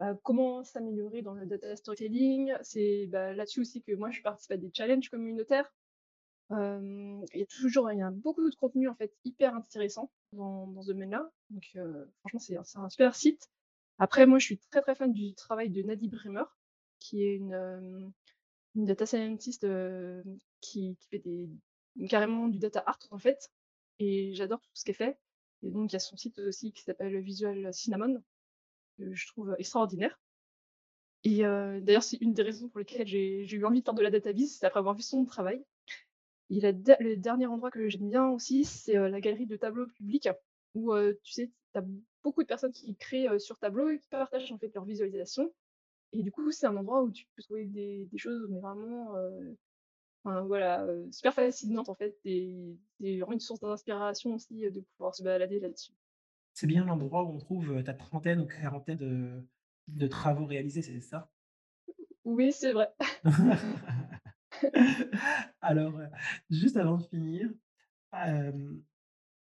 bah, 0.00 0.16
comment 0.24 0.64
s'améliorer 0.64 1.22
dans 1.22 1.34
le 1.34 1.46
data 1.46 1.76
storytelling. 1.76 2.54
C'est, 2.62 3.06
bah, 3.08 3.34
là-dessus 3.34 3.60
aussi 3.62 3.82
que 3.82 3.92
moi 3.94 4.10
je 4.10 4.22
participe 4.22 4.52
à 4.52 4.56
des 4.58 4.70
challenges 4.74 5.10
communautaires. 5.10 5.72
Il 6.52 7.38
y 7.38 7.42
a 7.42 7.46
toujours 7.46 7.88
beaucoup 8.12 8.48
de 8.48 8.54
contenu 8.56 8.88
hyper 9.24 9.54
intéressant 9.54 10.10
dans 10.32 10.82
ce 10.82 10.88
domaine-là. 10.88 11.30
Franchement 12.20 12.40
c'est 12.40 12.56
un 12.56 12.88
super 12.88 13.14
site. 13.14 13.50
Après 13.98 14.26
moi 14.26 14.38
je 14.38 14.46
suis 14.46 14.58
très, 14.58 14.82
fan 14.94 15.12
du 15.12 15.34
travail 15.34 15.70
de 15.70 15.82
Nadine 15.82 16.10
Bremer, 16.10 16.44
qui 16.98 17.22
est 17.22 17.36
une, 17.36 18.12
data 18.74 19.06
scientist, 19.06 19.66
qui 20.60 20.96
fait 21.10 21.22
carrément 22.08 22.48
du 22.48 22.58
data 22.58 22.82
art 22.86 22.98
en 23.10 23.18
fait 23.18 23.50
et 23.98 24.34
j'adore 24.34 24.60
tout 24.60 24.70
ce 24.74 24.84
qu'elle 24.84 24.94
fait. 24.94 25.18
Et 25.62 25.70
donc 25.70 25.90
il 25.90 25.94
y 25.94 25.96
a 25.96 26.00
son 26.00 26.16
site 26.16 26.38
aussi 26.40 26.72
qui 26.72 26.82
s'appelle 26.82 27.18
Visual 27.20 27.72
Cinnamon, 27.72 28.22
que 28.98 29.14
je 29.14 29.26
trouve 29.28 29.54
extraordinaire. 29.58 30.18
Et 31.24 31.42
d'ailleurs, 31.42 32.02
c'est 32.02 32.16
une 32.16 32.32
des 32.34 32.42
raisons 32.42 32.68
pour 32.68 32.80
lesquelles 32.80 33.06
j'ai 33.06 33.54
eu 33.54 33.64
envie 33.64 33.80
de 33.80 33.84
faire 33.84 33.94
de 33.94 34.02
la 34.02 34.10
database, 34.10 34.56
c'est 34.58 34.66
après 34.66 34.80
avoir 34.80 34.94
vu 34.96 35.02
son 35.02 35.24
travail. 35.24 35.64
Et 36.50 36.60
la 36.60 36.72
le 36.72 37.16
dernier 37.16 37.46
endroit 37.46 37.70
que 37.70 37.88
j'aime 37.88 38.10
bien 38.10 38.28
aussi, 38.28 38.64
c'est, 38.64 38.94
la 38.94 39.20
galerie 39.20 39.46
de 39.46 39.56
tableaux 39.56 39.86
publics 39.86 40.28
où, 40.74 40.94
tu 41.22 41.32
sais, 41.32 41.50
tu 41.72 41.78
as 41.78 41.84
beaucoup 42.22 42.42
de 42.42 42.46
personnes 42.46 42.72
qui 42.72 42.94
créent, 42.96 43.38
sur 43.38 43.58
Tableau 43.58 43.90
et 43.90 43.98
qui 43.98 44.08
partagent 44.08 44.52
en 44.52 44.58
fait 44.58 44.70
leurs 44.74 44.84
visualisations. 44.84 45.52
Et 46.12 46.22
du 46.22 46.30
coup, 46.30 46.50
c'est 46.50 46.66
un 46.66 46.76
endroit 46.76 47.02
où 47.02 47.10
tu 47.10 47.26
peux 47.34 47.42
trouver 47.42 47.64
des 47.64 48.06
des 48.10 48.18
choses 48.18 48.46
mais 48.50 48.60
vraiment, 48.60 49.14
enfin 50.24 50.42
voilà, 50.42 50.86
super 51.10 51.32
fascinantes 51.32 51.88
en 51.88 51.94
fait 51.94 52.18
et 52.24 52.76
et 53.00 53.18
vraiment 53.20 53.32
une 53.32 53.40
source 53.40 53.60
d'inspiration 53.60 54.34
aussi, 54.34 54.70
de 54.70 54.80
pouvoir 54.96 55.14
se 55.14 55.22
balader 55.22 55.58
là-dessus. 55.58 55.92
C'est 56.52 56.66
bien 56.66 56.84
l'endroit 56.84 57.24
où 57.24 57.28
on 57.28 57.38
trouve, 57.38 57.82
ta 57.82 57.94
trentaine 57.94 58.40
ou 58.40 58.46
quarantaine 58.46 58.98
de 58.98 59.42
de 59.88 60.06
travaux 60.06 60.46
réalisés, 60.46 60.82
c'est 60.82 61.00
ça? 61.00 61.30
Oui, 62.24 62.52
c'est 62.52 62.72
vrai. 62.72 62.88
Alors, 65.60 65.98
heu, 65.98 66.08
juste 66.50 66.76
avant 66.76 66.98
de 66.98 67.04
finir, 67.04 67.50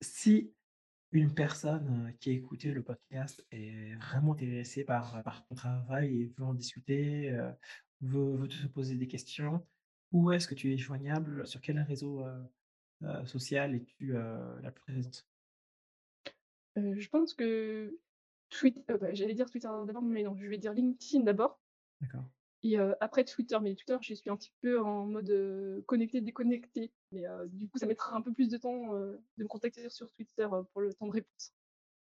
si 0.01 0.53
une 1.11 1.33
personne, 1.33 2.13
qui 2.19 2.31
a 2.31 2.33
écouté 2.33 2.71
le 2.71 2.83
podcast 2.83 3.45
est 3.51 3.95
vraiment 3.95 4.33
intéressée 4.33 4.83
par, 4.83 5.23
ton 5.47 5.55
travail 5.55 6.21
et 6.21 6.33
veut 6.37 6.45
en 6.45 6.53
discuter, 6.53 7.31
veut 8.01 8.35
veut 8.35 8.47
te 8.47 8.67
poser 8.67 8.95
des 8.95 9.07
questions, 9.07 9.65
où 10.11 10.31
est-ce 10.31 10.47
que 10.47 10.55
tu 10.55 10.73
es 10.73 10.77
joignable? 10.77 11.45
Sur 11.47 11.61
quel 11.61 11.79
réseau, 11.79 12.25
social 13.25 13.75
es-tu, 13.75 14.13
la 14.13 14.71
plus 14.71 14.81
présente? 14.81 15.27
Je 16.75 17.07
pense 17.09 17.33
que 17.33 17.99
tweet 18.49 18.77
heu, 18.89 18.97
bah, 18.97 19.13
j'allais 19.13 19.33
dire 19.33 19.49
Twitter 19.49 19.69
d'abord, 19.85 20.01
mais 20.01 20.23
non, 20.23 20.35
je 20.35 20.47
vais 20.47 20.57
dire 20.57 20.73
LinkedIn 20.73 21.23
d'abord 21.23 21.59
D'accord. 22.01 22.25
Et 22.63 22.77
après 22.99 23.23
Twitter. 23.23 23.57
Mais 23.61 23.75
Twitter, 23.75 23.97
je 24.01 24.13
suis 24.13 24.29
un 24.29 24.35
petit 24.35 24.53
peu 24.61 24.81
en 24.81 25.05
mode, 25.05 25.83
connecté, 25.85 26.21
déconnecté. 26.21 26.91
Mais 27.11 27.23
du 27.49 27.67
coup, 27.67 27.77
ça 27.77 27.85
mettra 27.85 28.15
un 28.15 28.21
peu 28.21 28.31
plus 28.31 28.49
de 28.49 28.57
temps, 28.57 28.93
de 28.93 29.19
me 29.37 29.47
contacter 29.47 29.89
sur 29.89 30.09
Twitter, 30.11 30.47
pour 30.71 30.81
le 30.81 30.93
temps 30.93 31.07
de 31.07 31.11
réponse. 31.11 31.53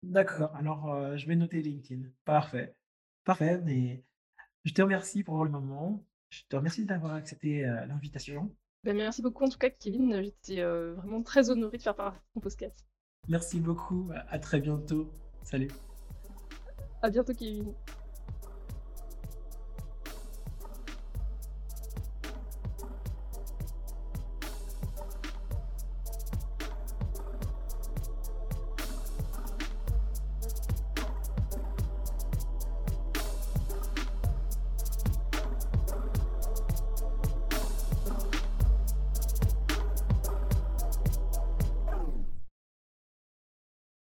D'accord, 0.02 0.54
alors, 0.56 1.16
je 1.16 1.26
vais 1.26 1.36
noter 1.36 1.62
LinkedIn. 1.62 2.08
Parfait. 2.24 2.74
Parfait, 3.24 3.58
mais 3.58 4.04
je 4.64 4.72
te 4.72 4.82
remercie 4.82 5.22
pour 5.22 5.44
le 5.44 5.50
moment. 5.50 6.04
Je 6.30 6.42
te 6.48 6.56
remercie 6.56 6.84
d'avoir 6.84 7.14
accepté, 7.14 7.62
l'invitation. 7.86 8.54
Bah, 8.84 8.92
merci 8.94 9.22
beaucoup 9.22 9.44
en 9.44 9.48
tout 9.48 9.58
cas 9.58 9.70
Kevin, 9.70 10.22
j'étais, 10.22 10.62
vraiment 10.62 11.22
très 11.22 11.50
honorée 11.50 11.78
de 11.78 11.82
faire 11.82 11.94
partie 11.94 12.18
de 12.18 12.34
ton 12.34 12.40
podcast. 12.40 12.84
Merci 13.28 13.60
beaucoup, 13.60 14.10
à 14.28 14.38
très 14.40 14.60
bientôt. 14.60 15.08
Salut. 15.44 15.70
À 17.00 17.10
bientôt 17.10 17.32
Kevin. 17.32 17.72